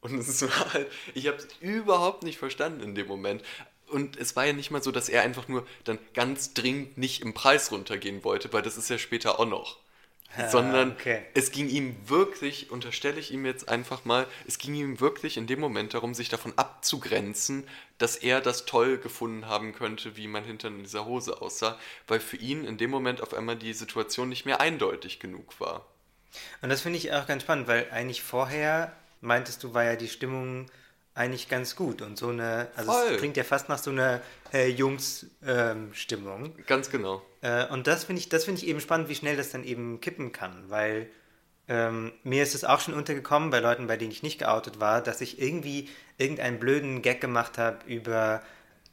[0.00, 3.42] Und es war halt, ich habe es überhaupt nicht verstanden in dem Moment.
[3.86, 7.22] Und es war ja nicht mal so, dass er einfach nur dann ganz dringend nicht
[7.22, 9.78] im Preis runtergehen wollte, weil das ist ja später auch noch.
[10.36, 11.22] Ah, sondern okay.
[11.34, 15.46] es ging ihm wirklich, unterstelle ich ihm jetzt einfach mal, es ging ihm wirklich in
[15.46, 17.66] dem Moment darum, sich davon abzugrenzen,
[17.98, 22.20] dass er das toll gefunden haben könnte, wie mein Hintern in dieser Hose aussah, weil
[22.20, 25.86] für ihn in dem Moment auf einmal die Situation nicht mehr eindeutig genug war.
[26.62, 30.08] Und das finde ich auch ganz spannend, weil eigentlich vorher, meintest du, war ja die
[30.08, 30.66] Stimmung
[31.14, 33.12] eigentlich ganz gut und so eine, also Voll.
[33.12, 34.20] es klingt ja fast nach so einer
[34.52, 36.44] äh, Jungs-Stimmung.
[36.46, 37.22] Ähm, ganz genau.
[37.40, 40.32] Äh, und das finde ich, das ich eben spannend, wie schnell das dann eben kippen
[40.32, 41.08] kann, weil
[41.68, 45.00] ähm, mir ist es auch schon untergekommen bei Leuten, bei denen ich nicht geoutet war,
[45.00, 48.42] dass ich irgendwie irgendeinen blöden Gag gemacht habe über,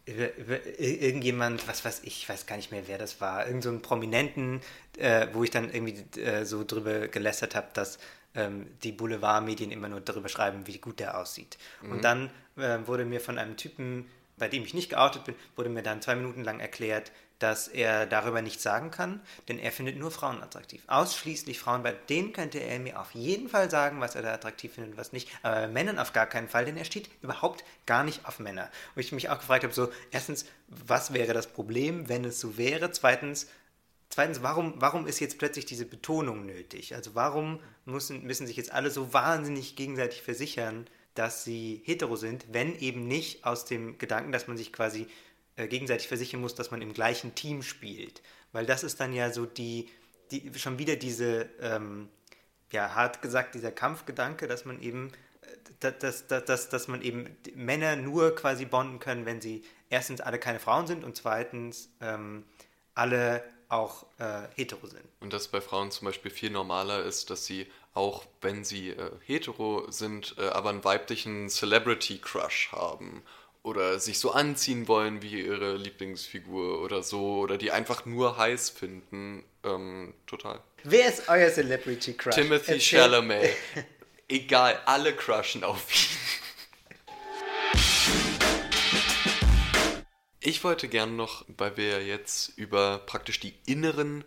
[0.06, 3.82] über, über, irgendjemand, was weiß ich, weiß gar nicht mehr, wer das war, irgendeinen so
[3.82, 4.62] Prominenten,
[4.98, 7.98] äh, wo ich dann irgendwie äh, so drüber gelästert habe, dass
[8.36, 11.58] ähm, die Boulevardmedien immer nur darüber schreiben, wie gut der aussieht.
[11.82, 11.92] Mhm.
[11.92, 15.70] Und dann äh, wurde mir von einem Typen, bei dem ich nicht geoutet bin, wurde
[15.70, 19.98] mir dann zwei Minuten lang erklärt, dass er darüber nichts sagen kann, denn er findet
[19.98, 20.84] nur Frauen attraktiv.
[20.86, 24.74] Ausschließlich Frauen, bei denen könnte er mir auf jeden Fall sagen, was er da attraktiv
[24.74, 27.64] findet und was nicht, aber bei Männern auf gar keinen Fall, denn er steht überhaupt
[27.88, 28.70] gar nicht auf Männer.
[28.94, 32.58] Wo ich mich auch gefragt habe, so, erstens, was wäre das Problem, wenn es so
[32.58, 32.92] wäre?
[32.92, 33.48] Zweitens,
[34.12, 36.94] Zweitens, warum, warum ist jetzt plötzlich diese Betonung nötig?
[36.96, 42.46] Also warum müssen, müssen sich jetzt alle so wahnsinnig gegenseitig versichern, dass sie hetero sind,
[42.52, 45.08] wenn eben nicht aus dem Gedanken, dass man sich quasi
[45.56, 48.22] äh, gegenseitig versichern muss, dass man im gleichen Team spielt.
[48.52, 49.90] Weil das ist dann ja so die,
[50.30, 52.10] die schon wieder diese, ähm,
[52.70, 55.14] ja, hart gesagt, dieser Kampfgedanke, dass man eben,
[55.80, 60.20] äh, dass, dass, dass, dass man eben Männer nur quasi bonden können, wenn sie erstens
[60.20, 62.44] alle keine Frauen sind und zweitens ähm,
[62.94, 63.42] alle
[63.72, 65.04] auch äh, hetero sind.
[65.22, 69.12] Und dass bei Frauen zum Beispiel viel normaler ist, dass sie auch, wenn sie äh,
[69.26, 73.24] hetero sind, äh, aber einen weiblichen Celebrity-Crush haben
[73.64, 78.72] oder sich so anziehen wollen wie ihre Lieblingsfigur oder so oder die einfach nur heiß
[78.72, 79.44] finden.
[79.64, 80.60] Ähm, total.
[80.84, 82.36] Wer ist euer Celebrity Crush?
[82.36, 83.00] Timothy Erzähl.
[83.00, 83.56] Chalamet.
[84.28, 86.18] Egal, alle crushen auf ihn.
[90.44, 94.24] Ich wollte gerne noch, weil wir jetzt über praktisch die inneren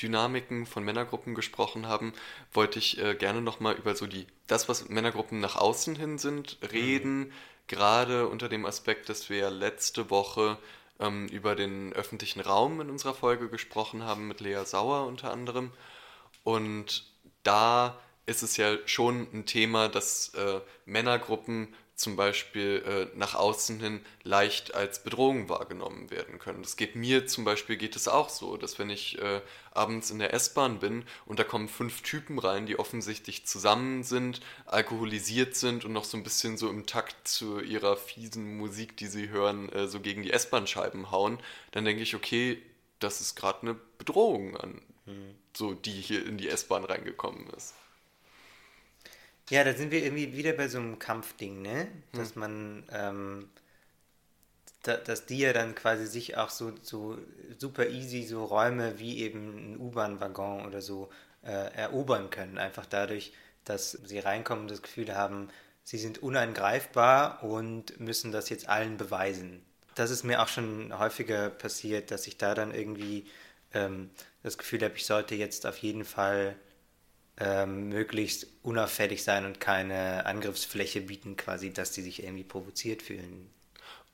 [0.00, 2.12] Dynamiken von Männergruppen gesprochen haben,
[2.52, 6.58] wollte ich äh, gerne nochmal über so die, das, was Männergruppen nach außen hin sind,
[6.70, 7.18] reden.
[7.18, 7.32] Mhm.
[7.66, 10.58] Gerade unter dem Aspekt, dass wir letzte Woche
[11.00, 15.72] ähm, über den öffentlichen Raum in unserer Folge gesprochen haben, mit Lea Sauer unter anderem.
[16.42, 17.06] Und
[17.42, 23.78] da ist es ja schon ein Thema, dass äh, Männergruppen zum Beispiel äh, nach außen
[23.78, 26.62] hin leicht als Bedrohung wahrgenommen werden können.
[26.62, 30.18] Das geht mir zum Beispiel geht es auch so, dass wenn ich äh, abends in
[30.18, 35.84] der S-Bahn bin und da kommen fünf Typen rein, die offensichtlich zusammen sind, alkoholisiert sind
[35.84, 39.68] und noch so ein bisschen so im Takt zu ihrer fiesen Musik, die sie hören,
[39.70, 41.38] äh, so gegen die S-Bahn-Scheiben hauen,
[41.70, 42.60] dann denke ich, okay,
[42.98, 45.34] das ist gerade eine Bedrohung an, mhm.
[45.56, 47.74] so die hier in die S-Bahn reingekommen ist.
[49.50, 51.88] Ja, da sind wir irgendwie wieder bei so einem Kampfding, ne?
[52.12, 52.40] Dass hm.
[52.40, 53.50] man, ähm,
[54.82, 57.18] da, dass die ja dann quasi sich auch so, so
[57.58, 61.10] super easy so Räume wie eben ein U-Bahn-Waggon oder so
[61.42, 62.58] äh, erobern können.
[62.58, 63.32] Einfach dadurch,
[63.64, 65.48] dass sie reinkommen und das Gefühl haben,
[65.84, 69.62] sie sind unangreifbar und müssen das jetzt allen beweisen.
[69.94, 73.26] Das ist mir auch schon häufiger passiert, dass ich da dann irgendwie
[73.72, 74.10] ähm,
[74.42, 76.56] das Gefühl habe, ich sollte jetzt auf jeden Fall
[77.38, 83.50] ähm, möglichst unauffällig sein und keine Angriffsfläche bieten, quasi, dass die sich irgendwie provoziert fühlen.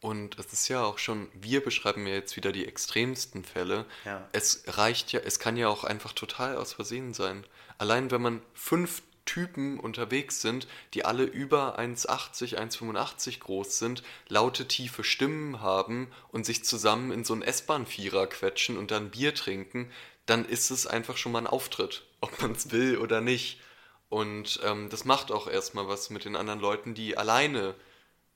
[0.01, 3.85] Und es ist ja auch schon, wir beschreiben ja jetzt wieder die extremsten Fälle.
[4.07, 4.27] Ja.
[4.33, 7.45] Es reicht ja, es kann ja auch einfach total aus Versehen sein.
[7.77, 14.67] Allein wenn man fünf Typen unterwegs sind, die alle über 1,80, 1,85 groß sind, laute,
[14.67, 19.93] tiefe Stimmen haben und sich zusammen in so einen S-Bahn-Vierer quetschen und dann Bier trinken,
[20.25, 23.61] dann ist es einfach schon mal ein Auftritt ob man es will oder nicht.
[24.09, 27.75] Und ähm, das macht auch erstmal was mit den anderen Leuten, die alleine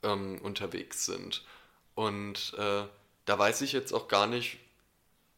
[0.02, 1.44] ähm, unterwegs sind.
[1.94, 2.84] Und äh,
[3.24, 4.58] da weiß ich jetzt auch gar nicht,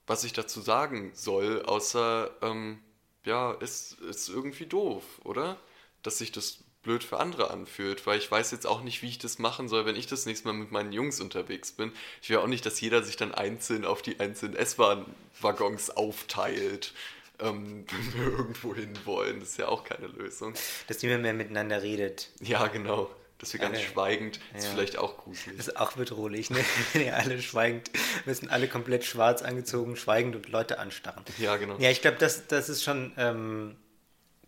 [0.06, 2.80] was ich dazu sagen soll, außer, ähm,
[3.24, 5.56] ja, ist, ist irgendwie doof, oder?
[6.02, 9.18] Dass sich das blöd für andere anfühlt, weil ich weiß jetzt auch nicht, wie ich
[9.18, 11.92] das machen soll, wenn ich das nächste Mal mit meinen Jungs unterwegs bin.
[12.22, 16.94] Ich will auch nicht, dass jeder sich dann einzeln auf die einzelnen S-Bahn-Waggons aufteilt,
[17.40, 19.40] ähm, wenn wir irgendwo hin wollen.
[19.40, 20.54] Das ist ja auch keine Lösung.
[20.88, 22.30] Dass niemand mehr miteinander redet.
[22.40, 23.10] Ja, genau.
[23.38, 24.58] Dass wir ganz alle, schweigend, ja.
[24.58, 25.58] ist vielleicht auch gruselig.
[25.58, 26.58] Das ist auch bedrohlich, ne?
[26.94, 27.90] Wenn ihr alle schweigend,
[28.24, 31.22] müssen alle komplett schwarz angezogen, schweigend und Leute anstarren.
[31.38, 31.76] Ja, genau.
[31.78, 33.76] Ja, ich glaube, das, das ist schon, ähm,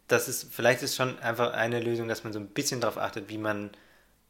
[0.06, 3.28] das ist, vielleicht ist schon einfach eine Lösung, dass man so ein bisschen darauf achtet,
[3.28, 3.70] wie man,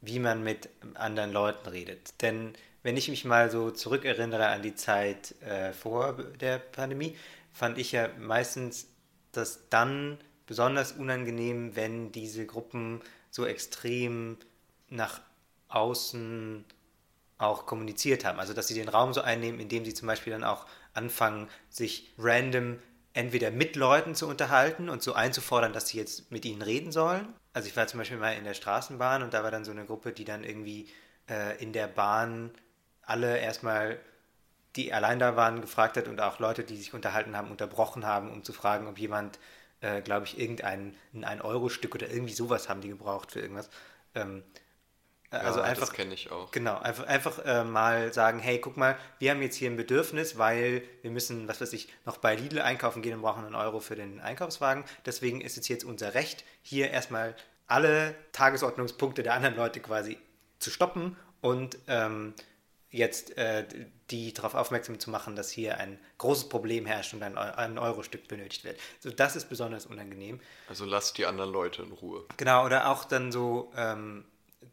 [0.01, 2.21] wie man mit anderen Leuten redet.
[2.21, 7.17] Denn wenn ich mich mal so zurückerinnere an die Zeit äh, vor der Pandemie,
[7.59, 8.89] fand ich ja meistens
[9.33, 14.39] das dann besonders unangenehm, wenn diese Gruppen so extrem
[14.89, 15.21] nach
[15.69, 16.65] außen
[17.37, 18.39] auch kommuniziert haben.
[18.39, 22.13] Also dass sie den Raum so einnehmen, indem sie zum Beispiel dann auch anfangen, sich
[22.19, 22.79] random
[23.13, 27.29] entweder mit Leuten zu unterhalten und so einzufordern, dass sie jetzt mit ihnen reden sollen.
[27.53, 29.85] Also ich war zum Beispiel mal in der Straßenbahn und da war dann so eine
[29.85, 30.89] Gruppe, die dann irgendwie
[31.29, 32.51] äh, in der Bahn
[33.03, 33.99] alle erstmal,
[34.79, 38.31] die allein da waren, gefragt hat und auch Leute, die sich unterhalten haben, unterbrochen haben,
[38.31, 39.41] um zu fragen, ob jemand,
[39.81, 43.69] äh, glaube ich, irgendein ein Euro-Stück oder irgendwie sowas haben die gebraucht für irgendwas.
[44.15, 44.45] Ähm,
[45.31, 46.53] also ja, einfach, das kenne ich auch.
[46.53, 50.39] Genau, einfach, einfach äh, mal sagen, hey, guck mal, wir haben jetzt hier ein Bedürfnis,
[50.39, 53.81] weil wir müssen, was weiß ich, noch bei Lidl einkaufen gehen und brauchen einen Euro
[53.81, 54.85] für den Einkaufswagen.
[55.05, 57.35] Deswegen ist es jetzt unser Recht, hier erstmal
[57.67, 60.19] alle Tagesordnungspunkte der anderen Leute quasi
[60.61, 62.33] zu stoppen und ähm,
[62.91, 63.67] jetzt äh,
[64.11, 68.29] die darauf aufmerksam zu machen, dass hier ein großes Problem herrscht und ein, ein Euro-Stück
[68.29, 68.79] benötigt wird.
[69.01, 70.41] So, das ist besonders unangenehm.
[70.69, 72.25] Also lasst die anderen Leute in Ruhe.
[72.37, 73.73] Genau, oder auch dann so...
[73.77, 74.25] Ähm,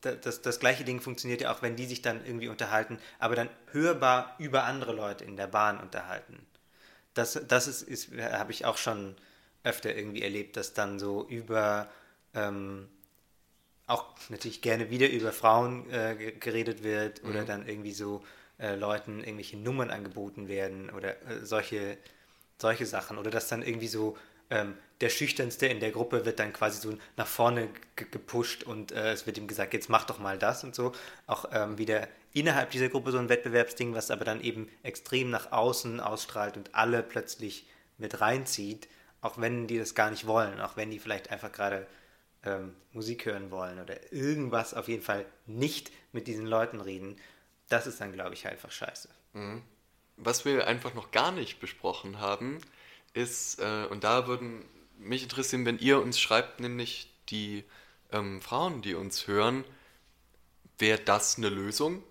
[0.02, 3.50] das, das gleiche Ding funktioniert ja auch, wenn die sich dann irgendwie unterhalten, aber dann
[3.72, 6.46] hörbar über andere Leute in der Bahn unterhalten.
[7.14, 9.16] Das, das ist, ist habe ich auch schon
[9.64, 11.90] öfter irgendwie erlebt, dass dann so über,
[12.34, 12.88] ähm,
[13.88, 17.46] auch natürlich gerne wieder über Frauen äh, geredet wird oder mhm.
[17.46, 18.24] dann irgendwie so
[18.58, 21.98] äh, Leuten irgendwelche Nummern angeboten werden oder äh, solche,
[22.58, 23.18] solche Sachen.
[23.18, 24.18] Oder dass dann irgendwie so
[24.50, 29.12] ähm, der Schüchternste in der Gruppe wird dann quasi so nach vorne gepusht und äh,
[29.12, 30.94] es wird ihm gesagt, jetzt mach doch mal das und so.
[31.28, 35.52] Auch ähm, wieder innerhalb dieser Gruppe so ein Wettbewerbsding, was aber dann eben extrem nach
[35.52, 37.68] außen ausstrahlt und alle plötzlich
[37.98, 38.88] mit reinzieht,
[39.22, 41.88] auch wenn die das gar nicht wollen, auch wenn die vielleicht einfach gerade
[42.46, 47.18] ähm, Musik hören wollen oder irgendwas auf jeden Fall nicht mit diesen Leuten reden.
[47.70, 49.10] Das ist dann, glaube ich, einfach scheiße.
[49.34, 49.62] Mhm.
[50.18, 52.62] Was wir einfach noch gar nicht besprochen haben,
[53.14, 54.64] ist, äh, und da würden
[54.98, 57.66] mich interessieren, wenn ihr uns schreibt, nämlich die
[58.12, 59.66] ähm, Frauen, die uns hören,
[60.78, 62.04] wäre das eine Lösung?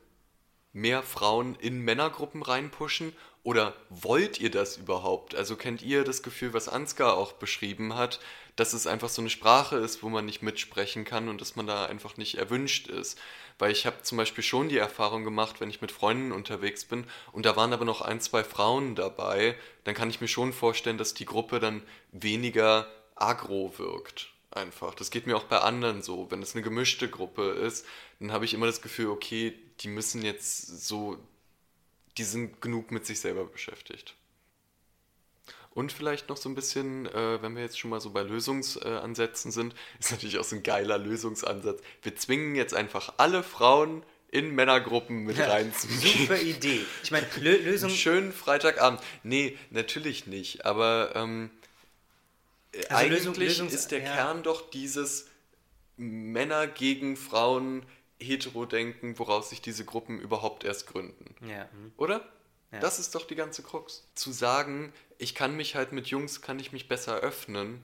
[0.72, 3.14] Mehr Frauen in Männergruppen reinpushen?
[3.42, 5.34] Oder wollt ihr das überhaupt?
[5.34, 8.20] Also kennt ihr das Gefühl, was Ansgar auch beschrieben hat,
[8.56, 11.66] dass es einfach so eine Sprache ist, wo man nicht mitsprechen kann und dass man
[11.66, 13.18] da einfach nicht erwünscht ist?
[13.58, 17.06] Weil ich habe zum Beispiel schon die Erfahrung gemacht, wenn ich mit Freunden unterwegs bin
[17.32, 20.98] und da waren aber noch ein, zwei Frauen dabei, dann kann ich mir schon vorstellen,
[20.98, 24.30] dass die Gruppe dann weniger agro wirkt.
[24.50, 24.94] Einfach.
[24.94, 26.30] Das geht mir auch bei anderen so.
[26.30, 27.84] Wenn es eine gemischte Gruppe ist,
[28.20, 31.18] dann habe ich immer das Gefühl, okay, die müssen jetzt so,
[32.16, 34.14] die sind genug mit sich selber beschäftigt.
[35.74, 39.50] Und vielleicht noch so ein bisschen, äh, wenn wir jetzt schon mal so bei Lösungsansätzen
[39.50, 41.82] sind, ist natürlich auch so ein geiler Lösungsansatz.
[42.02, 46.20] Wir zwingen jetzt einfach alle Frauen in Männergruppen mit ja, reinzugehen.
[46.20, 46.84] Super Idee.
[47.02, 47.90] Ich meine, Lö Lösung.
[47.90, 49.00] Schönen Freitagabend.
[49.22, 50.64] Nee, natürlich nicht.
[50.64, 51.50] Aber ähm,
[52.88, 54.14] also eigentlich Lösung, ist der ja.
[54.14, 55.26] Kern doch dieses
[55.96, 57.84] Männer gegen Frauen
[58.20, 61.34] Heterodenken, woraus sich diese Gruppen überhaupt erst gründen.
[61.48, 61.68] Ja.
[61.96, 62.28] Oder?
[62.74, 62.80] Ja.
[62.80, 64.04] Das ist doch die ganze Krux.
[64.14, 67.82] Zu sagen, ich kann mich halt mit Jungs, kann ich mich besser öffnen,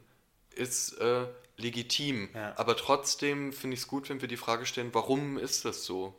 [0.54, 1.26] ist äh,
[1.56, 2.28] legitim.
[2.34, 2.54] Ja.
[2.56, 6.14] Aber trotzdem finde ich es gut, wenn wir die Frage stellen, warum ist das so?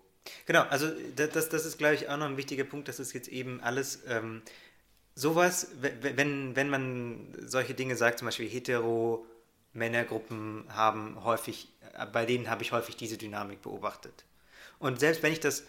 [0.45, 3.27] Genau, also das, das ist, glaube ich, auch noch ein wichtiger Punkt, dass es jetzt
[3.27, 4.41] eben alles ähm,
[5.15, 9.25] sowas, wenn, wenn man solche Dinge sagt, zum Beispiel hetero
[9.73, 14.25] Männergruppen haben häufig, äh, bei denen habe ich häufig diese Dynamik beobachtet.
[14.79, 15.63] Und selbst wenn ich das,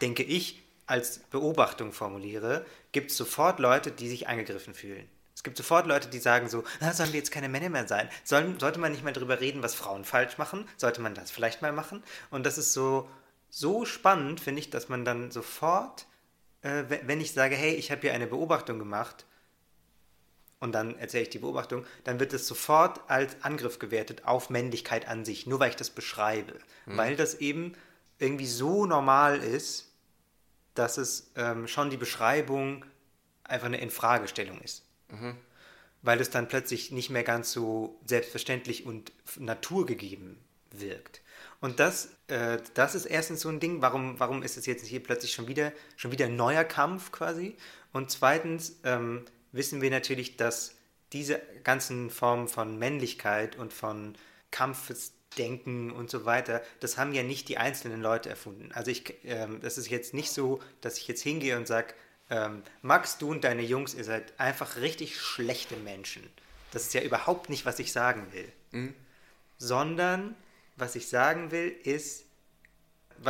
[0.00, 5.08] denke ich, als Beobachtung formuliere, gibt es sofort Leute, die sich angegriffen fühlen.
[5.34, 8.10] Es gibt sofort Leute, die sagen so, na, sollen wir jetzt keine Männer mehr sein?
[8.24, 10.68] Sollen, sollte man nicht mal darüber reden, was Frauen falsch machen?
[10.76, 12.02] Sollte man das vielleicht mal machen?
[12.30, 13.08] Und das ist so,
[13.48, 16.06] so spannend, finde ich, dass man dann sofort,
[16.60, 19.24] äh, wenn ich sage, hey, ich habe hier eine Beobachtung gemacht,
[20.60, 25.08] und dann erzähle ich die Beobachtung, dann wird es sofort als Angriff gewertet auf Männlichkeit
[25.08, 26.52] an sich, nur weil ich das beschreibe.
[26.84, 26.96] Mhm.
[26.98, 27.72] Weil das eben
[28.18, 29.89] irgendwie so normal ist,
[30.74, 32.84] dass es ähm, schon die Beschreibung
[33.44, 34.84] einfach eine Infragestellung ist.
[35.08, 35.36] Mhm.
[36.02, 40.38] Weil es dann plötzlich nicht mehr ganz so selbstverständlich und naturgegeben
[40.70, 41.20] wirkt.
[41.60, 45.02] Und das, äh, das ist erstens so ein Ding, warum, warum ist es jetzt hier
[45.02, 47.56] plötzlich schon wieder, schon wieder ein neuer Kampf quasi?
[47.92, 50.74] Und zweitens, ähm, wissen wir natürlich, dass
[51.12, 54.16] diese ganzen Formen von Männlichkeit und von
[55.30, 58.70] Kampfesdenken und so weiter, das haben ja nicht die einzelnen Leute erfunden.
[58.72, 61.94] Also ich, ähm, das ist jetzt nicht so, dass ich jetzt hingehe und sage,
[62.30, 66.28] ähm, Max, du und deine Jungs, ihr seid einfach richtig schlechte Menschen.
[66.72, 68.52] Das ist ja überhaupt nicht, was ich sagen will.
[68.70, 68.94] Mhm.
[69.58, 70.36] Sondern,
[70.76, 72.24] was ich sagen will, ist...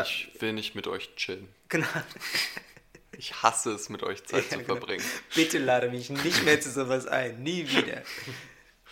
[0.04, 1.48] Ich will nicht mit euch chillen.
[1.68, 1.86] Genau.
[3.18, 4.76] Ich hasse es, mit euch Zeit ja, zu genau.
[4.76, 5.04] verbringen.
[5.34, 7.42] Bitte lade mich nicht mehr zu sowas ein.
[7.42, 8.02] Nie wieder.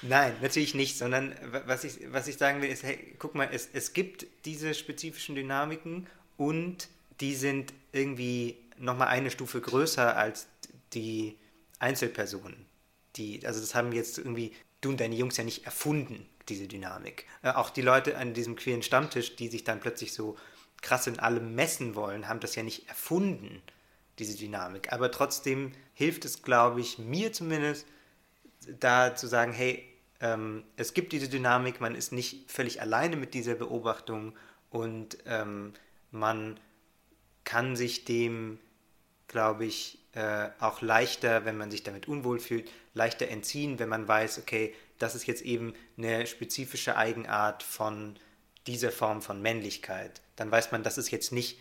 [0.02, 1.34] Nein, natürlich nicht, sondern
[1.66, 5.34] was ich, was ich sagen will, ist, hey, guck mal, es, es gibt diese spezifischen
[5.34, 6.88] Dynamiken und
[7.20, 10.46] die sind irgendwie nochmal eine Stufe größer als
[10.92, 11.36] die
[11.80, 12.66] Einzelpersonen.
[13.16, 17.26] Die, also das haben jetzt irgendwie du und deine Jungs ja nicht erfunden, diese Dynamik.
[17.42, 20.36] Äh, auch die Leute an diesem queeren Stammtisch, die sich dann plötzlich so
[20.80, 23.62] krass in allem messen wollen, haben das ja nicht erfunden
[24.18, 24.92] diese Dynamik.
[24.92, 27.86] Aber trotzdem hilft es, glaube ich, mir zumindest,
[28.80, 29.84] da zu sagen, hey,
[30.20, 34.34] ähm, es gibt diese Dynamik, man ist nicht völlig alleine mit dieser Beobachtung
[34.70, 35.72] und ähm,
[36.10, 36.58] man
[37.44, 38.58] kann sich dem,
[39.28, 44.08] glaube ich, äh, auch leichter, wenn man sich damit unwohl fühlt, leichter entziehen, wenn man
[44.08, 48.16] weiß, okay, das ist jetzt eben eine spezifische Eigenart von
[48.66, 50.20] dieser Form von Männlichkeit.
[50.36, 51.58] Dann weiß man, das ist jetzt nicht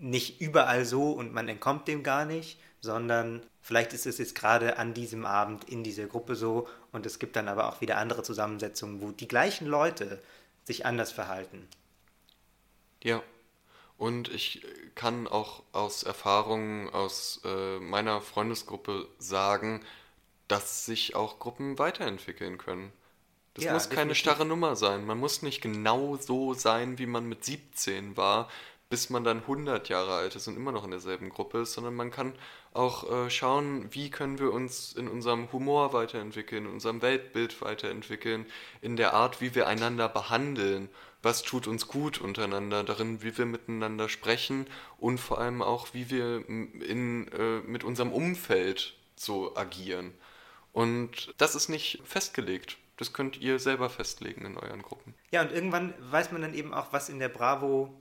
[0.00, 4.78] nicht überall so und man entkommt dem gar nicht, sondern vielleicht ist es jetzt gerade
[4.78, 8.22] an diesem Abend in dieser Gruppe so und es gibt dann aber auch wieder andere
[8.22, 10.20] Zusammensetzungen, wo die gleichen Leute
[10.64, 11.68] sich anders verhalten.
[13.02, 13.22] Ja,
[13.98, 14.64] und ich
[14.94, 19.84] kann auch aus Erfahrungen aus äh, meiner Freundesgruppe sagen,
[20.48, 22.92] dass sich auch Gruppen weiterentwickeln können.
[23.54, 24.20] Das ja, muss keine definitiv.
[24.20, 25.04] starre Nummer sein.
[25.04, 28.48] Man muss nicht genau so sein, wie man mit 17 war,
[28.90, 31.94] bis man dann 100 Jahre alt ist und immer noch in derselben Gruppe ist, sondern
[31.94, 32.34] man kann
[32.74, 38.46] auch äh, schauen, wie können wir uns in unserem Humor weiterentwickeln, in unserem Weltbild weiterentwickeln,
[38.82, 40.88] in der Art, wie wir einander behandeln,
[41.22, 44.66] was tut uns gut untereinander, darin, wie wir miteinander sprechen
[44.98, 50.14] und vor allem auch, wie wir in, äh, mit unserem Umfeld so agieren.
[50.72, 52.76] Und das ist nicht festgelegt.
[52.96, 55.14] Das könnt ihr selber festlegen in euren Gruppen.
[55.30, 57.99] Ja, und irgendwann weiß man dann eben auch, was in der Bravo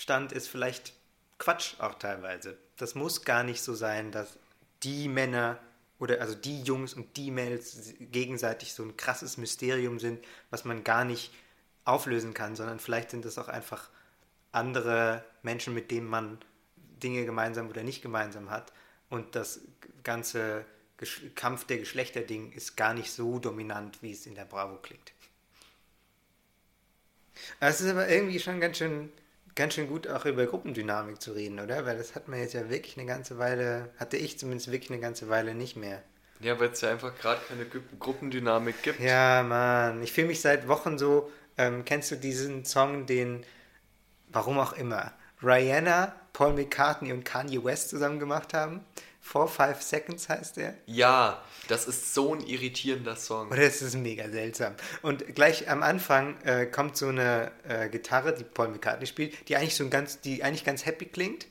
[0.00, 0.94] Stand ist vielleicht
[1.38, 2.56] Quatsch auch teilweise.
[2.78, 4.38] Das muss gar nicht so sein, dass
[4.82, 5.58] die Männer
[5.98, 10.84] oder also die Jungs und die Mädels gegenseitig so ein krasses Mysterium sind, was man
[10.84, 11.30] gar nicht
[11.84, 13.90] auflösen kann, sondern vielleicht sind es auch einfach
[14.52, 16.38] andere Menschen, mit denen man
[17.02, 18.72] Dinge gemeinsam oder nicht gemeinsam hat.
[19.10, 19.60] Und das
[20.02, 20.64] ganze
[21.34, 25.12] Kampf der Geschlechterding ist gar nicht so dominant, wie es in der Bravo klingt.
[27.60, 29.12] Es ist aber irgendwie schon ganz schön
[29.54, 31.86] ganz schön gut auch über Gruppendynamik zu reden, oder?
[31.86, 35.00] Weil das hat man jetzt ja wirklich eine ganze Weile, hatte ich zumindest wirklich eine
[35.00, 36.02] ganze Weile nicht mehr.
[36.40, 37.66] Ja, weil es ja einfach gerade keine
[37.98, 39.00] Gruppendynamik gibt.
[39.00, 40.02] Ja, Mann.
[40.02, 41.30] Ich fühle mich seit Wochen so.
[41.58, 43.44] Ähm, kennst du diesen Song, den,
[44.28, 48.80] warum auch immer, Rihanna, Paul McCartney und Kanye West zusammen gemacht haben?
[49.20, 50.74] Four Five Seconds heißt der.
[50.86, 53.48] Ja, das ist so ein irritierender Song.
[53.48, 54.74] Oder es ist mega seltsam.
[55.02, 59.56] Und gleich am Anfang äh, kommt so eine äh, Gitarre, die Paul McCartney spielt, die
[59.56, 61.46] eigentlich so ein ganz, die eigentlich ganz happy klingt.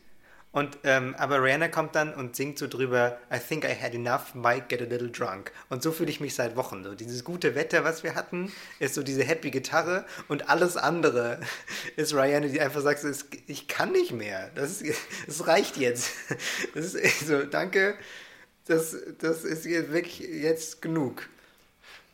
[0.52, 4.34] Und, ähm, aber Rihanna kommt dann und singt so drüber, I think I had enough,
[4.34, 5.52] might get a little drunk.
[5.70, 6.84] Und so fühle ich mich seit Wochen.
[6.84, 6.95] So.
[6.95, 11.39] Dieses gute Wetter, was wir hatten, ist so diese happy Gitarre und alles andere
[11.97, 13.06] ist Rihanna, die einfach sagt,
[13.45, 14.50] ich kann nicht mehr.
[14.56, 14.82] Das,
[15.28, 16.12] ist, reicht jetzt.
[16.74, 17.95] Das ist so, danke,
[18.66, 21.28] das, das ist wirklich jetzt genug.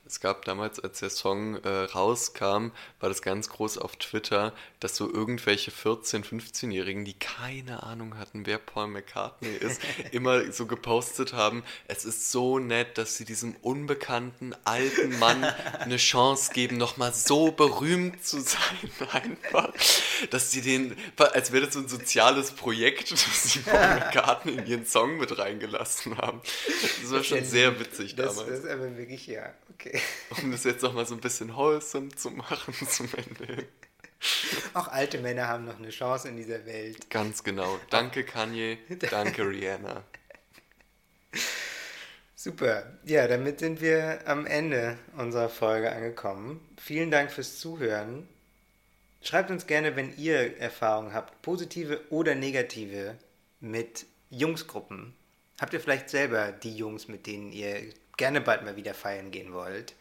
[0.07, 4.95] Es gab damals, als der Song äh, rauskam, war das ganz groß auf Twitter, dass
[4.95, 9.81] so irgendwelche 14-, 15-Jährigen, die keine Ahnung hatten, wer Paul McCartney ist,
[10.11, 15.43] immer so gepostet haben, es ist so nett, dass sie diesem unbekannten alten Mann
[15.79, 18.59] eine Chance geben, nochmal so berühmt zu sein,
[19.11, 19.73] einfach.
[20.29, 24.67] Dass sie den, als wäre das so ein soziales Projekt, dass sie Paul McCartney in
[24.67, 26.41] ihren Song mit reingelassen haben.
[27.01, 28.49] Das war schon sehr witzig das, damals.
[28.49, 29.94] Das ist aber wirklich, ja, okay.
[30.41, 33.67] Um das jetzt nochmal so ein bisschen wholesome zu machen zum Ende.
[34.73, 37.09] Auch alte Männer haben noch eine Chance in dieser Welt.
[37.09, 37.79] Ganz genau.
[37.89, 38.77] Danke Kanye,
[39.09, 40.03] danke Rihanna.
[42.35, 42.83] Super.
[43.05, 46.59] Ja, damit sind wir am Ende unserer Folge angekommen.
[46.77, 48.27] Vielen Dank fürs Zuhören.
[49.21, 53.17] Schreibt uns gerne, wenn ihr Erfahrungen habt, positive oder negative,
[53.59, 55.15] mit Jungsgruppen.
[55.59, 57.81] Habt ihr vielleicht selber die Jungs, mit denen ihr
[58.17, 59.93] gerne bald mal wieder feiern gehen wollt?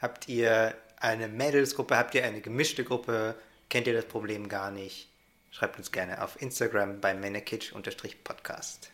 [0.00, 1.96] Habt ihr eine Mädelsgruppe?
[1.96, 3.34] Habt ihr eine gemischte Gruppe?
[3.68, 5.08] Kennt ihr das Problem gar nicht?
[5.50, 8.90] Schreibt uns gerne auf Instagram bei männerkitsch-podcast.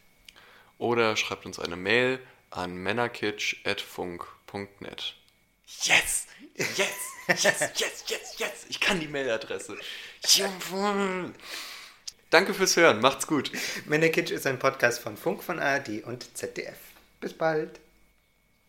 [0.79, 2.21] Oder schreibt uns eine Mail
[2.51, 5.15] an männerkitsch.funk.net.
[5.83, 6.27] Yes!
[6.57, 6.79] Yes!
[7.29, 7.61] Yes!
[7.77, 8.05] Yes!
[8.09, 8.39] Yes!
[8.39, 8.67] Yes!
[8.69, 9.79] Ich kann die Mailadresse.
[12.31, 13.01] Danke fürs Hören.
[13.01, 13.51] Macht's gut.
[13.87, 16.77] Männerkitsch ist ein Podcast von Funk, von ARD und ZDF.
[17.21, 17.81] Bis bald.